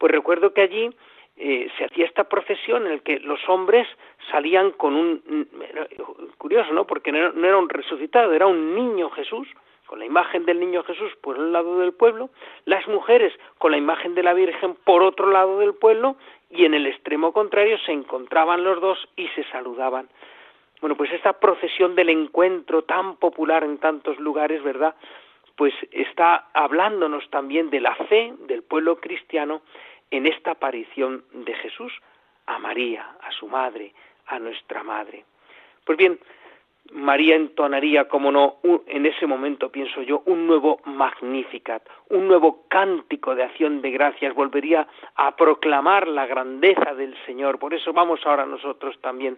pues 0.00 0.10
recuerdo 0.10 0.54
que 0.54 0.62
allí 0.62 0.90
eh, 1.36 1.68
se 1.76 1.84
hacía 1.84 2.06
esta 2.06 2.24
procesión 2.24 2.86
en 2.86 2.94
la 2.94 2.98
que 3.00 3.20
los 3.20 3.46
hombres 3.48 3.86
salían 4.30 4.70
con 4.72 4.96
un 4.96 5.22
curioso, 6.38 6.72
¿no? 6.72 6.86
Porque 6.86 7.12
no 7.12 7.46
era 7.46 7.58
un 7.58 7.68
resucitado, 7.68 8.32
era 8.32 8.46
un 8.46 8.74
niño 8.74 9.10
Jesús, 9.10 9.46
con 9.86 9.98
la 9.98 10.06
imagen 10.06 10.46
del 10.46 10.58
niño 10.58 10.82
Jesús 10.84 11.12
por 11.20 11.36
un 11.36 11.52
lado 11.52 11.80
del 11.80 11.92
pueblo, 11.92 12.30
las 12.64 12.88
mujeres 12.88 13.32
con 13.58 13.72
la 13.72 13.76
imagen 13.76 14.14
de 14.14 14.22
la 14.22 14.32
Virgen 14.32 14.74
por 14.84 15.02
otro 15.02 15.30
lado 15.30 15.58
del 15.58 15.74
pueblo 15.74 16.16
y 16.48 16.64
en 16.64 16.74
el 16.74 16.86
extremo 16.86 17.32
contrario 17.32 17.76
se 17.84 17.92
encontraban 17.92 18.64
los 18.64 18.80
dos 18.80 18.98
y 19.16 19.28
se 19.28 19.44
saludaban. 19.50 20.08
Bueno, 20.80 20.96
pues 20.96 21.12
esta 21.12 21.34
procesión 21.34 21.94
del 21.94 22.08
encuentro 22.08 22.82
tan 22.82 23.16
popular 23.16 23.64
en 23.64 23.78
tantos 23.78 24.18
lugares, 24.18 24.62
¿verdad? 24.62 24.94
Pues 25.60 25.74
está 25.92 26.46
hablándonos 26.54 27.28
también 27.28 27.68
de 27.68 27.80
la 27.80 27.94
fe 27.94 28.32
del 28.46 28.62
pueblo 28.62 28.96
cristiano 28.96 29.60
en 30.10 30.24
esta 30.24 30.52
aparición 30.52 31.22
de 31.34 31.52
Jesús 31.52 31.92
a 32.46 32.58
María, 32.58 33.06
a 33.20 33.30
su 33.30 33.46
madre, 33.46 33.92
a 34.28 34.38
nuestra 34.38 34.82
madre. 34.82 35.26
Pues 35.84 35.98
bien, 35.98 36.18
María 36.92 37.36
entonaría, 37.36 38.08
como 38.08 38.32
no, 38.32 38.56
en 38.86 39.04
ese 39.04 39.26
momento, 39.26 39.70
pienso 39.70 40.00
yo, 40.00 40.22
un 40.24 40.46
nuevo 40.46 40.80
Magnificat, 40.86 41.86
un 42.08 42.26
nuevo 42.26 42.64
cántico 42.68 43.34
de 43.34 43.42
acción 43.42 43.82
de 43.82 43.90
gracias, 43.90 44.34
volvería 44.34 44.88
a 45.14 45.36
proclamar 45.36 46.08
la 46.08 46.24
grandeza 46.24 46.94
del 46.94 47.14
Señor. 47.26 47.58
Por 47.58 47.74
eso 47.74 47.92
vamos 47.92 48.24
ahora 48.24 48.46
nosotros 48.46 48.98
también 49.02 49.36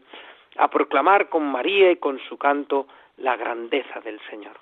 a 0.57 0.69
proclamar 0.69 1.29
con 1.29 1.43
María 1.50 1.91
y 1.91 1.97
con 1.97 2.21
su 2.21 2.38
canto 2.38 2.87
la 3.17 3.35
grandeza 3.35 4.00
del 4.02 4.21
Señor. 4.31 4.55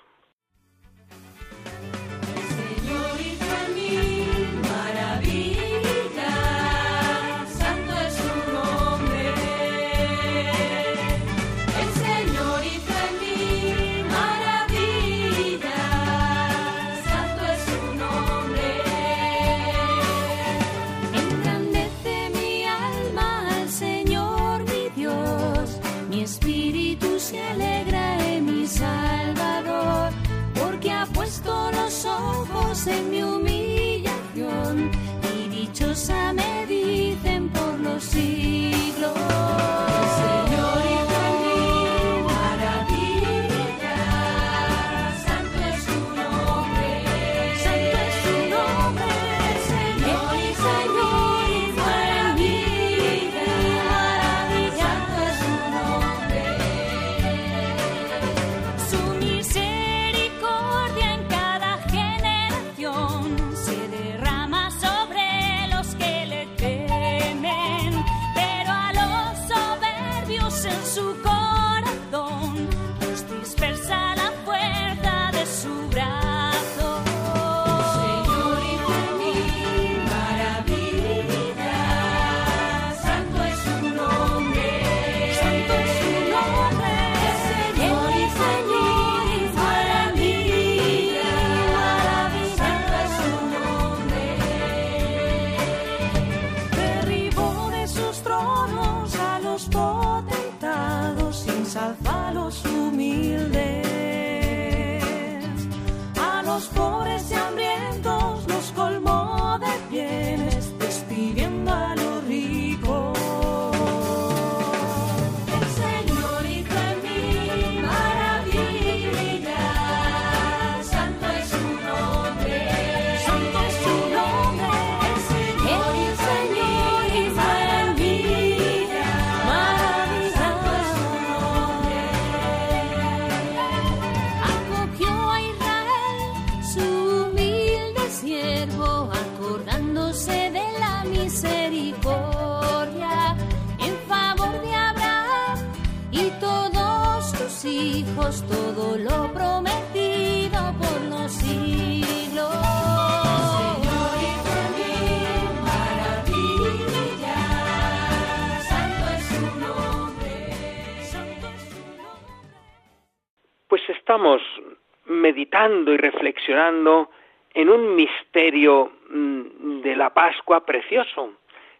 Y 165.69 165.97
reflexionando 165.97 167.11
en 167.53 167.69
un 167.69 167.95
misterio 167.95 168.93
mm, 169.09 169.81
de 169.81 169.95
la 169.95 170.09
Pascua 170.11 170.65
precioso. 170.65 171.33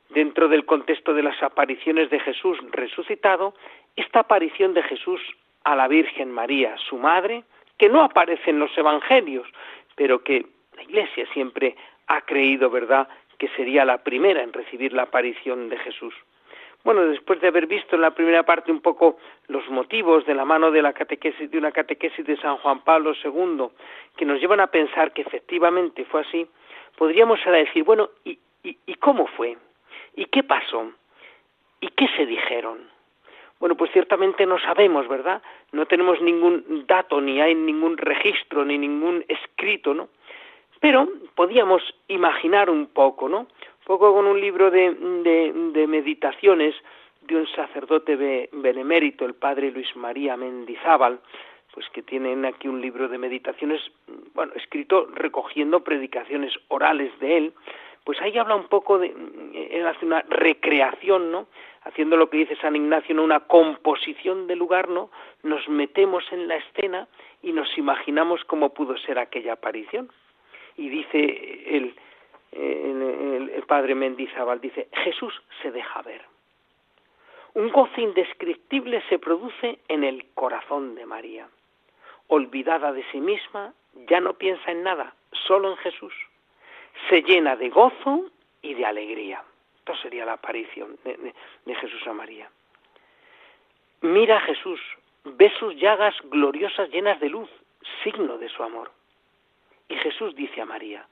Dentro 0.09 0.47
del 0.47 0.65
contexto 0.65 1.15
de 1.15 1.23
las 1.23 1.41
apariciones 1.41 2.11
de 2.11 2.19
Jesús 2.19 2.59
resucitado, 2.71 3.55
esta 3.95 4.19
aparición 4.19 4.75
de 4.75 4.83
Jesús 4.83 5.19
a 5.63 5.75
la 5.75 5.87
Virgen 5.87 6.31
María, 6.31 6.75
su 6.77 6.97
madre, 6.97 7.43
que 7.79 7.89
no 7.89 8.03
aparece 8.03 8.51
en 8.51 8.59
los 8.59 8.77
Evangelios, 8.77 9.47
pero 9.95 10.23
que 10.23 10.45
la 10.75 10.83
Iglesia 10.83 11.25
siempre 11.33 11.75
ha 12.05 12.21
creído, 12.21 12.69
¿verdad?, 12.69 13.07
que 13.39 13.47
sería 13.55 13.83
la 13.83 14.03
primera 14.03 14.43
en 14.43 14.53
recibir 14.53 14.93
la 14.93 15.03
aparición 15.03 15.69
de 15.69 15.77
Jesús. 15.79 16.13
Bueno, 16.83 17.05
después 17.05 17.39
de 17.41 17.47
haber 17.47 17.67
visto 17.67 17.95
en 17.95 18.01
la 18.01 18.11
primera 18.11 18.43
parte 18.43 18.71
un 18.71 18.81
poco 18.81 19.17
los 19.47 19.67
motivos 19.69 20.25
de 20.25 20.33
la 20.33 20.45
mano 20.45 20.71
de 20.71 20.81
la 20.81 20.93
catequesis 20.93 21.49
de 21.51 21.57
una 21.57 21.71
catequesis 21.71 22.25
de 22.25 22.37
San 22.37 22.57
Juan 22.57 22.83
Pablo 22.83 23.13
II, 23.23 23.67
que 24.17 24.25
nos 24.25 24.39
llevan 24.39 24.59
a 24.59 24.67
pensar 24.67 25.13
que 25.13 25.21
efectivamente 25.21 26.05
fue 26.05 26.21
así, 26.21 26.47
podríamos 26.97 27.39
ahora 27.45 27.59
decir, 27.59 27.83
bueno, 27.83 28.09
¿y, 28.25 28.39
y 28.63 28.95
cómo 28.95 29.27
fue? 29.27 29.57
¿Y 30.15 30.25
qué 30.25 30.43
pasó? 30.43 30.91
¿Y 31.79 31.87
qué 31.89 32.07
se 32.15 32.25
dijeron? 32.25 32.79
Bueno, 33.59 33.75
pues 33.75 33.91
ciertamente 33.91 34.47
no 34.47 34.57
sabemos, 34.59 35.07
¿verdad? 35.07 35.39
No 35.71 35.85
tenemos 35.85 36.19
ningún 36.19 36.85
dato, 36.87 37.21
ni 37.21 37.39
hay 37.39 37.53
ningún 37.53 37.95
registro, 37.95 38.65
ni 38.65 38.79
ningún 38.79 39.23
escrito, 39.27 39.93
¿no? 39.93 40.09
Pero 40.79 41.07
podíamos 41.35 41.83
imaginar 42.07 42.71
un 42.71 42.87
poco, 42.87 43.29
¿no? 43.29 43.45
Poco 43.85 44.13
con 44.13 44.25
un 44.25 44.39
libro 44.39 44.69
de, 44.69 44.93
de, 44.93 45.87
meditaciones 45.87 46.75
de 47.21 47.35
un 47.35 47.47
sacerdote 47.47 48.49
benemérito, 48.51 49.25
el 49.25 49.33
padre 49.33 49.71
Luis 49.71 49.95
María 49.95 50.37
Mendizábal, 50.37 51.19
pues 51.73 51.87
que 51.89 52.01
tienen 52.01 52.45
aquí 52.45 52.67
un 52.67 52.81
libro 52.81 53.07
de 53.07 53.17
meditaciones, 53.17 53.81
bueno, 54.33 54.53
escrito 54.55 55.07
recogiendo 55.13 55.83
predicaciones 55.83 56.53
orales 56.67 57.17
de 57.19 57.37
él, 57.37 57.53
pues 58.03 58.19
ahí 58.21 58.37
habla 58.37 58.55
un 58.55 58.67
poco 58.67 58.97
de, 58.97 59.13
él 59.53 59.85
hace 59.87 60.05
una 60.05 60.21
recreación, 60.27 61.31
¿no? 61.31 61.47
Haciendo 61.83 62.17
lo 62.17 62.29
que 62.29 62.37
dice 62.37 62.55
San 62.57 62.75
Ignacio, 62.75 63.15
¿no? 63.15 63.23
una 63.23 63.41
composición 63.41 64.47
del 64.47 64.59
lugar, 64.59 64.89
¿no? 64.89 65.09
Nos 65.43 65.67
metemos 65.69 66.23
en 66.31 66.47
la 66.47 66.57
escena 66.57 67.07
y 67.41 67.51
nos 67.51 67.75
imaginamos 67.77 68.43
cómo 68.45 68.73
pudo 68.73 68.97
ser 68.97 69.17
aquella 69.17 69.53
aparición 69.53 70.11
y 70.77 70.89
dice 70.89 71.93
el, 72.51 73.63
padre 73.67 73.95
Mendizábal, 73.95 74.59
dice, 74.59 74.89
Jesús 74.91 75.33
se 75.61 75.71
deja 75.71 76.01
ver. 76.01 76.21
Un 77.53 77.69
gozo 77.69 78.01
indescriptible 78.01 79.01
se 79.09 79.19
produce 79.19 79.79
en 79.87 80.03
el 80.03 80.25
corazón 80.33 80.95
de 80.95 81.05
María. 81.05 81.47
Olvidada 82.27 82.91
de 82.91 83.03
sí 83.11 83.19
misma, 83.19 83.73
ya 84.09 84.19
no 84.19 84.33
piensa 84.33 84.71
en 84.71 84.83
nada, 84.83 85.15
solo 85.47 85.71
en 85.71 85.77
Jesús. 85.77 86.13
Se 87.09 87.21
llena 87.21 87.55
de 87.55 87.69
gozo 87.69 88.29
y 88.61 88.73
de 88.73 88.85
alegría. 88.85 89.43
Esto 89.79 89.95
sería 89.97 90.25
la 90.25 90.33
aparición 90.33 90.97
de, 91.03 91.33
de 91.65 91.75
Jesús 91.75 92.05
a 92.07 92.13
María. 92.13 92.49
Mira 94.01 94.37
a 94.37 94.41
Jesús, 94.41 94.79
ve 95.23 95.51
sus 95.59 95.75
llagas 95.75 96.15
gloriosas 96.23 96.89
llenas 96.89 97.19
de 97.19 97.29
luz, 97.29 97.49
signo 98.03 98.37
de 98.37 98.49
su 98.49 98.63
amor. 98.63 98.91
Y 99.89 99.95
Jesús 99.95 100.35
dice 100.35 100.61
a 100.61 100.65
María, 100.65 101.05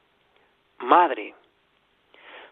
Madre, 0.80 1.36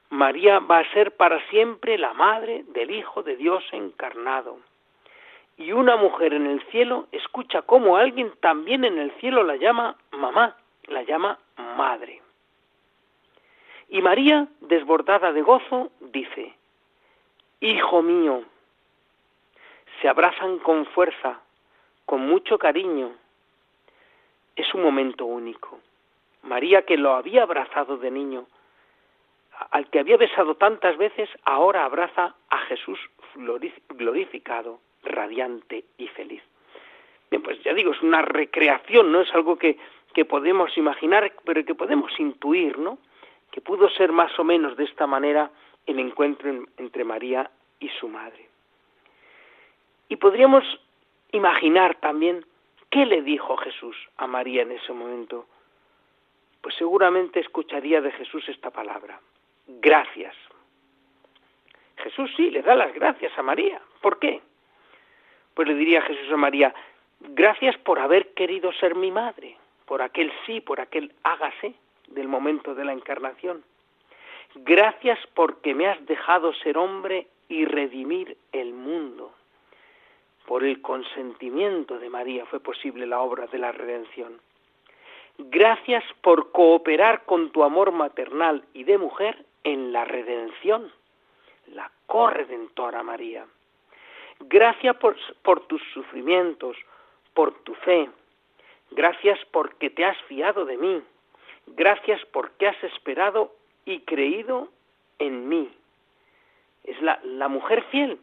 María 0.09 0.59
va 0.59 0.79
a 0.79 0.93
ser 0.93 1.15
para 1.15 1.45
siempre 1.49 1.97
la 1.97 2.13
madre 2.13 2.63
del 2.69 2.91
Hijo 2.91 3.23
de 3.23 3.35
Dios 3.35 3.63
encarnado. 3.71 4.59
Y 5.57 5.71
una 5.71 5.95
mujer 5.95 6.33
en 6.33 6.45
el 6.45 6.61
cielo 6.67 7.07
escucha 7.11 7.63
cómo 7.63 7.97
alguien 7.97 8.31
también 8.39 8.85
en 8.85 8.99
el 8.99 9.11
cielo 9.19 9.43
la 9.43 9.55
llama 9.55 9.97
mamá, 10.11 10.55
la 10.85 11.03
llama 11.03 11.39
madre. 11.57 12.21
Y 13.89 14.01
María, 14.01 14.47
desbordada 14.61 15.31
de 15.31 15.41
gozo, 15.41 15.91
dice, 15.99 16.53
Hijo 17.59 18.01
mío, 18.01 18.43
se 20.01 20.07
abrazan 20.07 20.59
con 20.59 20.85
fuerza, 20.87 21.41
con 22.05 22.21
mucho 22.21 22.59
cariño. 22.59 23.15
Es 24.55 24.73
un 24.73 24.83
momento 24.83 25.25
único. 25.25 25.79
María 26.47 26.83
que 26.83 26.97
lo 26.97 27.13
había 27.13 27.43
abrazado 27.43 27.97
de 27.97 28.09
niño, 28.09 28.47
al 29.71 29.89
que 29.89 29.99
había 29.99 30.17
besado 30.17 30.55
tantas 30.55 30.97
veces, 30.97 31.29
ahora 31.43 31.85
abraza 31.85 32.35
a 32.49 32.57
Jesús 32.59 32.99
glorificado, 33.89 34.79
radiante 35.03 35.85
y 35.97 36.07
feliz. 36.07 36.41
Bien, 37.29 37.43
pues 37.43 37.61
ya 37.63 37.73
digo, 37.73 37.91
es 37.91 38.01
una 38.01 38.21
recreación, 38.21 39.11
no 39.11 39.21
es 39.21 39.33
algo 39.33 39.57
que, 39.57 39.77
que 40.13 40.25
podemos 40.25 40.77
imaginar, 40.77 41.33
pero 41.43 41.65
que 41.65 41.75
podemos 41.75 42.17
intuir, 42.19 42.77
¿no? 42.77 42.97
Que 43.51 43.61
pudo 43.61 43.89
ser 43.89 44.11
más 44.11 44.37
o 44.39 44.43
menos 44.43 44.77
de 44.77 44.85
esta 44.85 45.07
manera 45.07 45.51
el 45.85 45.99
encuentro 45.99 46.49
entre 46.77 47.03
María 47.03 47.49
y 47.79 47.89
su 47.89 48.07
madre. 48.07 48.47
Y 50.09 50.15
podríamos 50.15 50.63
imaginar 51.31 51.95
también 51.95 52.45
qué 52.89 53.05
le 53.05 53.21
dijo 53.21 53.57
Jesús 53.57 53.97
a 54.17 54.27
María 54.27 54.61
en 54.61 54.71
ese 54.71 54.93
momento 54.93 55.45
pues 56.67 56.75
seguramente 56.75 57.39
escucharía 57.39 58.01
de 58.01 58.11
Jesús 58.11 58.43
esta 58.49 58.71
palabra, 58.71 59.21
gracias. 59.67 60.35
Jesús 61.95 62.29
sí 62.35 62.51
le 62.51 62.61
da 62.61 62.75
las 62.75 62.93
gracias 62.93 63.31
a 63.37 63.41
María. 63.41 63.79
¿Por 64.01 64.19
qué? 64.19 64.41
Pues 65.53 65.65
le 65.65 65.75
diría 65.75 66.01
Jesús 66.01 66.29
a 66.29 66.35
María, 66.35 66.75
gracias 67.21 67.77
por 67.77 67.99
haber 67.99 68.33
querido 68.33 68.73
ser 68.73 68.95
mi 68.95 69.11
madre, 69.11 69.55
por 69.85 70.01
aquel 70.01 70.29
sí, 70.45 70.59
por 70.59 70.81
aquel 70.81 71.13
hágase 71.23 71.73
del 72.09 72.27
momento 72.27 72.75
de 72.75 72.83
la 72.83 72.91
encarnación. 72.91 73.63
Gracias 74.55 75.19
porque 75.35 75.73
me 75.73 75.87
has 75.87 76.05
dejado 76.05 76.53
ser 76.55 76.77
hombre 76.77 77.27
y 77.47 77.63
redimir 77.63 78.35
el 78.51 78.73
mundo. 78.73 79.31
Por 80.45 80.65
el 80.65 80.81
consentimiento 80.81 81.97
de 81.97 82.09
María 82.09 82.45
fue 82.45 82.59
posible 82.59 83.07
la 83.07 83.21
obra 83.21 83.47
de 83.47 83.57
la 83.57 83.71
redención. 83.71 84.41
Gracias 85.37 86.03
por 86.21 86.51
cooperar 86.51 87.23
con 87.25 87.51
tu 87.51 87.63
amor 87.63 87.91
maternal 87.91 88.63
y 88.73 88.83
de 88.83 88.97
mujer 88.97 89.45
en 89.63 89.93
la 89.93 90.03
redención, 90.03 90.91
la 91.67 91.91
corredentora 92.07 93.03
María. 93.03 93.45
Gracias 94.39 94.95
por, 94.97 95.15
por, 95.43 95.67
tus 95.67 95.81
sufrimientos, 95.93 96.75
por 97.33 97.53
tu 97.63 97.75
fe. 97.75 98.09
Gracias 98.91 99.39
porque 99.51 99.89
te 99.89 100.05
has 100.05 100.17
fiado 100.23 100.65
de 100.65 100.77
mí. 100.77 101.03
Gracias 101.67 102.19
porque 102.31 102.67
has 102.67 102.83
esperado 102.83 103.53
y 103.85 103.99
creído 104.01 104.69
en 105.19 105.47
mí. 105.47 105.69
Es 106.83 106.99
la, 107.01 107.19
la 107.23 107.47
mujer 107.47 107.83
fiel, 107.91 108.19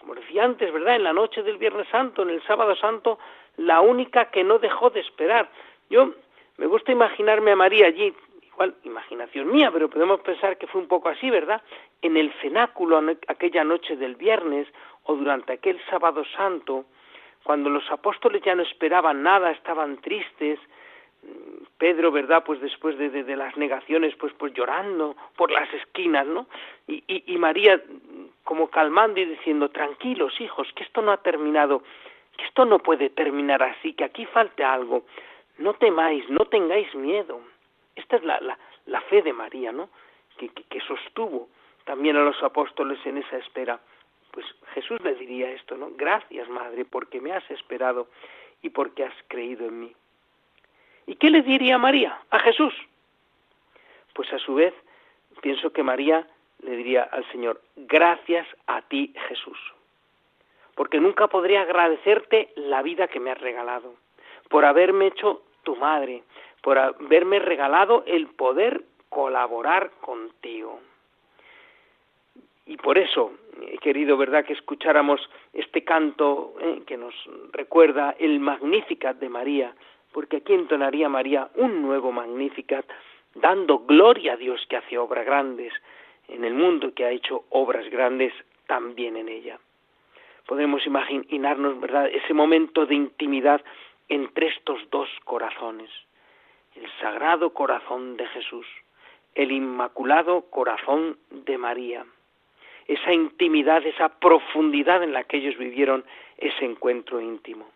como 0.00 0.14
decía 0.14 0.44
antes, 0.44 0.72
¿verdad? 0.72 0.96
En 0.96 1.04
la 1.04 1.12
noche 1.12 1.42
del 1.42 1.56
Viernes 1.56 1.88
Santo, 1.88 2.22
en 2.22 2.30
el 2.30 2.42
Sábado 2.42 2.74
Santo, 2.76 3.18
la 3.56 3.80
única 3.80 4.30
que 4.30 4.42
no 4.44 4.58
dejó 4.58 4.90
de 4.90 5.00
esperar. 5.00 5.48
Yo 5.88 6.14
me 6.60 6.66
gusta 6.66 6.92
imaginarme 6.92 7.52
a 7.52 7.56
María 7.56 7.86
allí, 7.86 8.14
igual 8.52 8.74
imaginación 8.84 9.50
mía, 9.50 9.70
pero 9.72 9.88
podemos 9.88 10.20
pensar 10.20 10.58
que 10.58 10.66
fue 10.66 10.82
un 10.82 10.88
poco 10.88 11.08
así, 11.08 11.30
¿verdad? 11.30 11.62
En 12.02 12.18
el 12.18 12.30
cenáculo 12.42 13.00
aquella 13.28 13.64
noche 13.64 13.96
del 13.96 14.14
viernes 14.14 14.68
o 15.04 15.16
durante 15.16 15.54
aquel 15.54 15.80
sábado 15.88 16.22
santo, 16.36 16.84
cuando 17.44 17.70
los 17.70 17.90
apóstoles 17.90 18.42
ya 18.42 18.54
no 18.54 18.62
esperaban 18.62 19.22
nada, 19.22 19.52
estaban 19.52 20.02
tristes, 20.02 20.60
Pedro, 21.78 22.12
¿verdad? 22.12 22.44
Pues 22.44 22.60
después 22.60 22.98
de, 22.98 23.36
las 23.36 23.56
negaciones, 23.56 24.14
pues, 24.16 24.34
pues 24.34 24.52
llorando 24.52 25.16
por 25.36 25.50
las 25.50 25.72
esquinas, 25.72 26.26
¿no? 26.26 26.46
Y, 26.86 27.02
y, 27.06 27.24
y, 27.26 27.38
María 27.38 27.82
como 28.44 28.68
calmando 28.68 29.18
y 29.18 29.24
diciendo, 29.24 29.70
tranquilos 29.70 30.38
hijos, 30.42 30.68
que 30.74 30.82
esto 30.82 31.00
no 31.00 31.12
ha 31.12 31.22
terminado, 31.22 31.82
que 32.36 32.44
esto 32.44 32.66
no 32.66 32.80
puede 32.80 33.08
terminar 33.08 33.62
así, 33.62 33.94
que 33.94 34.04
aquí 34.04 34.26
falte 34.26 34.62
algo 34.62 35.04
no 35.60 35.74
temáis, 35.74 36.28
no 36.28 36.46
tengáis 36.46 36.92
miedo. 36.94 37.40
Esta 37.94 38.16
es 38.16 38.24
la, 38.24 38.40
la, 38.86 39.00
fe 39.02 39.22
de 39.22 39.32
María, 39.32 39.72
¿no? 39.72 39.90
Que, 40.38 40.48
que, 40.48 40.80
sostuvo 40.80 41.48
también 41.84 42.16
a 42.16 42.24
los 42.24 42.42
apóstoles 42.42 42.98
en 43.04 43.18
esa 43.18 43.36
espera. 43.36 43.78
Pues 44.30 44.46
Jesús 44.74 45.00
le 45.02 45.14
diría 45.14 45.50
esto, 45.50 45.76
¿no? 45.76 45.90
Gracias, 45.96 46.48
Madre, 46.48 46.84
porque 46.84 47.20
me 47.20 47.32
has 47.32 47.48
esperado 47.50 48.08
y 48.62 48.70
porque 48.70 49.04
has 49.04 49.14
creído 49.28 49.66
en 49.66 49.80
mí. 49.80 49.92
¿Y 51.06 51.16
qué 51.16 51.30
le 51.30 51.42
diría 51.42 51.76
María 51.76 52.18
a 52.30 52.38
Jesús? 52.38 52.74
Pues 54.14 54.32
a 54.32 54.38
su 54.38 54.54
vez, 54.54 54.74
pienso 55.42 55.72
que 55.72 55.82
María 55.82 56.26
le 56.62 56.76
diría 56.76 57.02
al 57.02 57.30
Señor, 57.32 57.60
gracias 57.76 58.46
a 58.66 58.82
ti, 58.82 59.14
Jesús, 59.28 59.58
porque 60.74 61.00
nunca 61.00 61.28
podré 61.28 61.58
agradecerte 61.58 62.52
la 62.56 62.82
vida 62.82 63.08
que 63.08 63.20
me 63.20 63.30
has 63.30 63.40
regalado, 63.40 63.94
por 64.48 64.64
haberme 64.64 65.08
hecho 65.08 65.42
madre, 65.76 66.22
por 66.62 66.78
haberme 66.78 67.38
regalado 67.38 68.04
el 68.06 68.26
poder 68.28 68.82
colaborar 69.08 69.90
contigo. 70.00 70.80
Y 72.66 72.76
por 72.76 72.98
eso, 72.98 73.32
he 73.62 73.78
querido, 73.78 74.16
¿verdad?, 74.16 74.44
que 74.44 74.52
escucháramos 74.52 75.20
este 75.52 75.82
canto 75.82 76.54
eh, 76.60 76.82
que 76.86 76.96
nos 76.96 77.14
recuerda 77.52 78.14
el 78.18 78.38
Magnificat 78.38 79.18
de 79.18 79.28
María, 79.28 79.74
porque 80.12 80.38
aquí 80.38 80.54
entonaría 80.54 81.08
María 81.08 81.48
un 81.56 81.82
nuevo 81.82 82.12
Magnificat 82.12 82.86
dando 83.34 83.80
gloria 83.80 84.34
a 84.34 84.36
Dios 84.36 84.64
que 84.68 84.76
hace 84.76 84.98
obras 84.98 85.26
grandes 85.26 85.72
en 86.28 86.44
el 86.44 86.54
mundo 86.54 86.94
que 86.94 87.04
ha 87.04 87.10
hecho 87.10 87.44
obras 87.50 87.88
grandes 87.90 88.32
también 88.66 89.16
en 89.16 89.28
ella. 89.28 89.58
Podemos 90.46 90.84
imaginarnos, 90.86 91.80
¿verdad?, 91.80 92.08
ese 92.08 92.34
momento 92.34 92.86
de 92.86 92.94
intimidad 92.94 93.60
entre 94.10 94.48
estos 94.48 94.78
dos 94.90 95.08
corazones, 95.24 95.88
el 96.74 96.86
sagrado 97.00 97.50
corazón 97.54 98.16
de 98.16 98.26
Jesús, 98.26 98.66
el 99.34 99.52
inmaculado 99.52 100.42
corazón 100.50 101.16
de 101.30 101.56
María, 101.56 102.04
esa 102.88 103.12
intimidad, 103.12 103.86
esa 103.86 104.08
profundidad 104.08 105.02
en 105.04 105.12
la 105.12 105.24
que 105.24 105.36
ellos 105.38 105.56
vivieron 105.56 106.04
ese 106.36 106.64
encuentro 106.64 107.20
íntimo. 107.20 107.70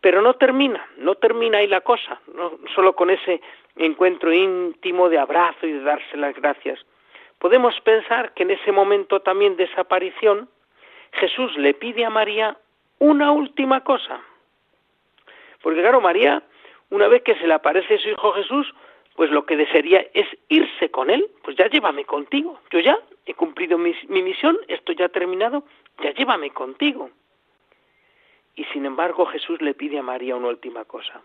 Pero 0.00 0.20
no 0.20 0.34
termina, 0.34 0.84
no 0.96 1.14
termina 1.14 1.58
ahí 1.58 1.68
la 1.68 1.82
cosa, 1.82 2.20
no 2.34 2.58
solo 2.74 2.96
con 2.96 3.10
ese 3.10 3.40
encuentro 3.76 4.32
íntimo 4.32 5.08
de 5.08 5.20
abrazo 5.20 5.66
y 5.66 5.72
de 5.72 5.82
darse 5.82 6.16
las 6.16 6.34
gracias. 6.34 6.84
Podemos 7.38 7.80
pensar 7.82 8.34
que 8.34 8.42
en 8.42 8.50
ese 8.50 8.72
momento 8.72 9.20
también 9.20 9.56
de 9.56 9.64
esa 9.64 9.82
aparición, 9.82 10.48
Jesús 11.12 11.56
le 11.56 11.74
pide 11.74 12.04
a 12.04 12.10
María 12.10 12.56
una 12.98 13.30
última 13.30 13.84
cosa. 13.84 14.20
Porque 15.62 15.80
claro, 15.80 16.00
María, 16.00 16.42
una 16.90 17.08
vez 17.08 17.22
que 17.22 17.36
se 17.36 17.46
le 17.46 17.54
aparece 17.54 17.98
su 17.98 18.10
hijo 18.10 18.32
Jesús, 18.32 18.74
pues 19.14 19.30
lo 19.30 19.46
que 19.46 19.56
desearía 19.56 20.06
es 20.14 20.26
irse 20.48 20.90
con 20.90 21.10
él, 21.10 21.28
pues 21.42 21.56
ya 21.56 21.68
llévame 21.68 22.04
contigo. 22.04 22.60
Yo 22.70 22.80
ya 22.80 22.98
he 23.26 23.34
cumplido 23.34 23.78
mi, 23.78 23.94
mi 24.08 24.22
misión, 24.22 24.58
esto 24.68 24.92
ya 24.92 25.06
ha 25.06 25.08
terminado, 25.08 25.64
ya 26.02 26.12
llévame 26.12 26.50
contigo. 26.50 27.10
Y 28.54 28.64
sin 28.66 28.84
embargo 28.84 29.26
Jesús 29.26 29.60
le 29.62 29.74
pide 29.74 29.98
a 29.98 30.02
María 30.02 30.36
una 30.36 30.48
última 30.48 30.84
cosa. 30.84 31.22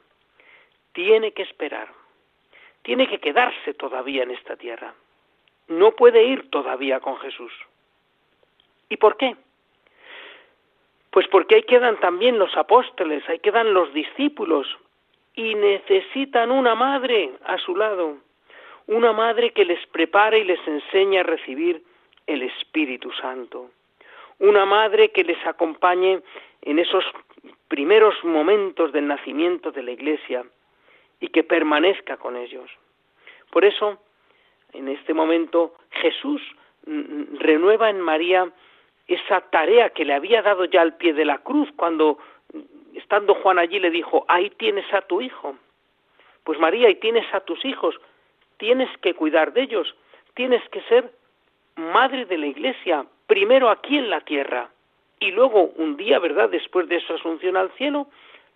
Tiene 0.94 1.32
que 1.34 1.44
esperar, 1.44 1.90
tiene 2.82 3.08
que 3.08 3.20
quedarse 3.20 3.74
todavía 3.74 4.24
en 4.24 4.32
esta 4.32 4.56
tierra. 4.56 4.94
No 5.68 5.92
puede 5.92 6.24
ir 6.24 6.50
todavía 6.50 7.00
con 7.00 7.18
Jesús. 7.18 7.52
¿Y 8.90 8.98
por 8.98 9.18
qué? 9.18 9.36
Pues 11.18 11.28
porque 11.30 11.56
ahí 11.56 11.64
quedan 11.64 12.00
también 12.00 12.38
los 12.38 12.56
apóstoles, 12.56 13.28
ahí 13.28 13.40
quedan 13.40 13.74
los 13.74 13.92
discípulos 13.92 14.68
y 15.34 15.56
necesitan 15.56 16.52
una 16.52 16.76
madre 16.76 17.32
a 17.44 17.58
su 17.58 17.76
lado, 17.76 18.18
una 18.86 19.14
madre 19.14 19.50
que 19.50 19.66
les 19.66 19.84
prepare 19.88 20.38
y 20.38 20.44
les 20.44 20.60
enseñe 20.68 21.18
a 21.18 21.24
recibir 21.24 21.82
el 22.28 22.44
Espíritu 22.44 23.12
Santo, 23.14 23.72
una 24.38 24.68
madre 24.68 25.10
que 25.10 25.24
les 25.24 25.44
acompañe 25.48 26.22
en 26.62 26.78
esos 26.78 27.04
primeros 27.68 28.14
momentos 28.24 28.92
del 28.92 29.08
nacimiento 29.08 29.72
de 29.72 29.82
la 29.82 29.94
Iglesia 29.94 30.46
y 31.20 31.30
que 31.30 31.44
permanezca 31.44 32.18
con 32.18 32.36
ellos. 32.38 32.70
Por 33.50 33.66
eso, 33.66 33.98
en 34.72 34.88
este 34.88 35.16
momento, 35.16 35.78
Jesús 35.90 36.44
renueva 36.86 37.90
en 37.90 38.02
María 38.02 38.52
esa 39.08 39.42
tarea 39.42 39.90
que 39.92 40.06
le 40.06 40.14
había 40.14 40.42
dado 40.42 40.66
ya 40.66 40.82
al 40.82 40.96
pie 40.98 41.14
de 41.14 41.26
la 41.26 41.40
cruz 41.40 41.70
cuando, 41.76 42.18
estando 42.94 43.36
Juan 43.36 43.60
allí, 43.60 43.80
le 43.80 43.90
dijo, 43.90 44.26
ahí 44.28 44.50
tienes 44.52 44.92
a 44.94 45.02
tu 45.02 45.22
hijo. 45.22 45.56
Pues 46.44 46.60
María, 46.60 46.88
ahí 46.88 46.96
tienes 46.96 47.26
a 47.34 47.42
tus 47.42 47.64
hijos, 47.66 47.96
tienes 48.58 48.90
que 49.00 49.14
cuidar 49.14 49.54
de 49.54 49.64
ellos, 49.64 49.96
tienes 50.34 50.68
que 50.70 50.82
ser 50.84 51.12
madre 51.76 52.26
de 52.26 52.38
la 52.38 52.48
Iglesia, 52.48 53.06
primero 53.28 53.70
aquí 53.70 53.98
en 53.98 54.10
la 54.10 54.22
tierra, 54.22 54.70
y 55.20 55.32
luego 55.32 55.72
un 55.76 55.98
día, 55.98 56.20
¿verdad?, 56.20 56.50
después 56.50 56.88
de 56.88 57.00
su 57.02 57.14
asunción 57.14 57.58
al 57.58 57.72
cielo, 57.72 58.08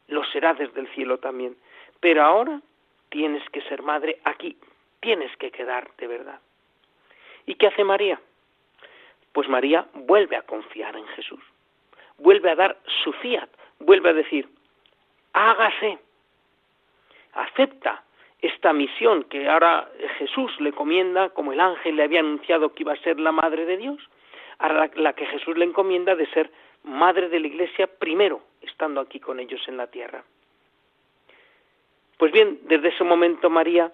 lo 0.08 0.24
será 0.26 0.54
desde 0.54 0.80
el 0.80 0.88
cielo 0.90 1.18
también. 1.18 1.56
Pero 2.00 2.24
ahora 2.24 2.62
tienes 3.10 3.48
que 3.50 3.62
ser 3.64 3.82
madre 3.82 4.20
aquí, 4.24 4.58
tienes 5.00 5.36
que 5.38 5.52
quedarte, 5.52 6.08
¿verdad? 6.08 6.40
¿Y 7.46 7.56
qué 7.56 7.68
hace 7.68 7.84
María? 7.84 8.20
Pues 9.34 9.48
María 9.48 9.86
vuelve 9.94 10.36
a 10.36 10.42
confiar 10.42 10.96
en 10.96 11.08
Jesús, 11.08 11.42
vuelve 12.18 12.52
a 12.52 12.56
dar 12.56 12.78
su 13.04 13.14
fiat, 13.14 13.50
vuelve 13.80 14.10
a 14.10 14.14
decir, 14.14 14.48
hágase, 15.34 16.00
acepta 17.34 18.04
esta 18.42 18.74
misión 18.74 19.24
que 19.26 19.48
ahora 19.48 19.90
Jesús 20.18 20.52
le 20.60 20.74
comienda, 20.74 21.30
como 21.30 21.54
el 21.54 21.60
ángel 21.60 21.96
le 21.96 22.04
había 22.04 22.22
anunciado 22.22 22.74
que 22.74 22.84
iba 22.84 22.94
a 22.94 22.98
ser 22.98 23.20
la 23.20 23.32
madre 23.32 23.66
de 23.66 23.78
Dios, 23.78 24.00
a 24.58 24.90
la, 24.96 25.14
que 25.14 25.26
Jesús 25.28 25.58
le 25.58 25.66
encomienda 25.66 26.16
de 26.16 26.28
ser 26.28 26.52
madre 26.84 27.30
de 27.30 27.40
la 27.40 27.48
Iglesia 27.48 27.88
primero, 27.88 28.42
estando 28.62 29.02
aquí 29.02 29.20
con 29.20 29.40
ellos 29.40 29.62
en 29.68 29.78
la 29.78 29.88
tierra. 29.88 30.24
Pues 32.18 32.32
bien, 32.32 32.60
desde 32.64 32.90
ese 32.90 33.04
momento 33.04 33.50
María 33.50 33.92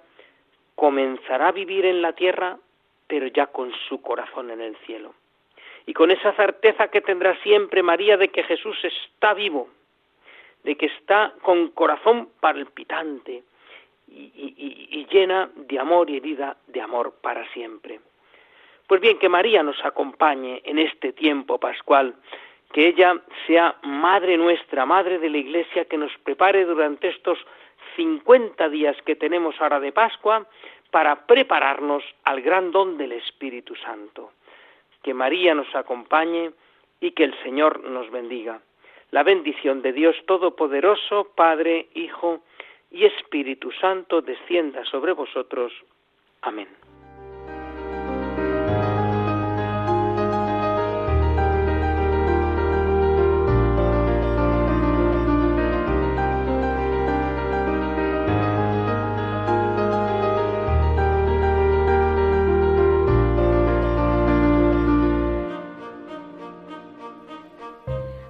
comenzará 0.76 1.50
a 1.50 1.54
vivir 1.54 1.86
en 1.86 2.02
la 2.02 2.13
tierra, 2.13 2.58
pero 3.08 3.28
ya 3.28 3.47
con 3.47 3.71
su 3.88 4.02
corazón 4.02 4.52
en 4.52 4.62
el 4.62 4.76
cielo. 4.86 5.13
Y 5.88 5.93
con 5.93 6.12
esa 6.12 6.34
certeza 6.34 6.89
que 6.89 7.02
tendrá 7.02 7.36
siempre 7.41 7.82
María 7.82 8.17
de 8.17 8.28
que 8.28 8.43
Jesús 8.43 8.78
está 8.84 9.34
vivo, 9.34 9.69
de 10.63 10.76
que 10.76 10.88
está 10.88 11.34
con 11.41 11.69
corazón 11.69 12.30
palpitante 12.39 13.43
y, 14.10 15.08
llena 15.10 15.50
de 15.56 15.80
amor 15.80 16.10
y 16.10 16.17
herida 16.17 16.58
de 16.67 16.82
amor 16.82 17.15
para 17.21 17.47
siempre. 17.54 18.02
Pues 18.86 19.00
bien, 19.00 19.17
que 19.17 19.30
María 19.30 19.63
nos 19.63 19.84
acompañe 19.86 20.62
en 20.65 20.78
este 20.78 21.13
tiempo 21.13 21.58
pascual, 21.58 22.15
que 22.73 22.88
ella 22.88 23.21
sea 23.45 23.76
Madre 23.84 24.38
nuestra, 24.38 24.86
Madre 24.86 25.19
de 25.19 25.30
la 25.30 25.38
Iglesia, 25.38 25.86
que 25.86 25.97
nos 25.97 26.12
prepare 26.19 26.65
durante 26.65 27.08
estos 27.08 27.39
50 27.95 28.67
días 28.67 28.97
que 29.06 29.15
tenemos 29.15 29.56
ahora 29.62 29.80
de 29.80 29.93
Pascua 29.93 30.45
para 30.91 31.26
prepararnos 31.26 32.04
al 32.26 32.41
gran 32.41 32.71
don 32.71 32.97
del 32.97 33.13
Espíritu 33.13 33.73
Santo. 33.76 34.32
Que 35.04 35.14
María 35.14 35.54
nos 35.54 35.74
acompañe 35.76 36.52
y 37.00 37.12
que 37.12 37.24
el 37.24 37.38
Señor 37.44 37.84
nos 37.84 38.10
bendiga. 38.12 38.62
La 39.12 39.24
bendición 39.24 39.82
de 39.82 39.94
Dios 39.94 40.16
Todopoderoso, 40.26 41.32
Padre, 41.36 41.88
Hijo 41.94 42.42
y 42.92 43.06
Espíritu 43.06 43.72
Santo, 43.72 44.22
descienda 44.22 44.84
sobre 44.86 45.14
vosotros. 45.14 45.72
Amén. 46.42 46.68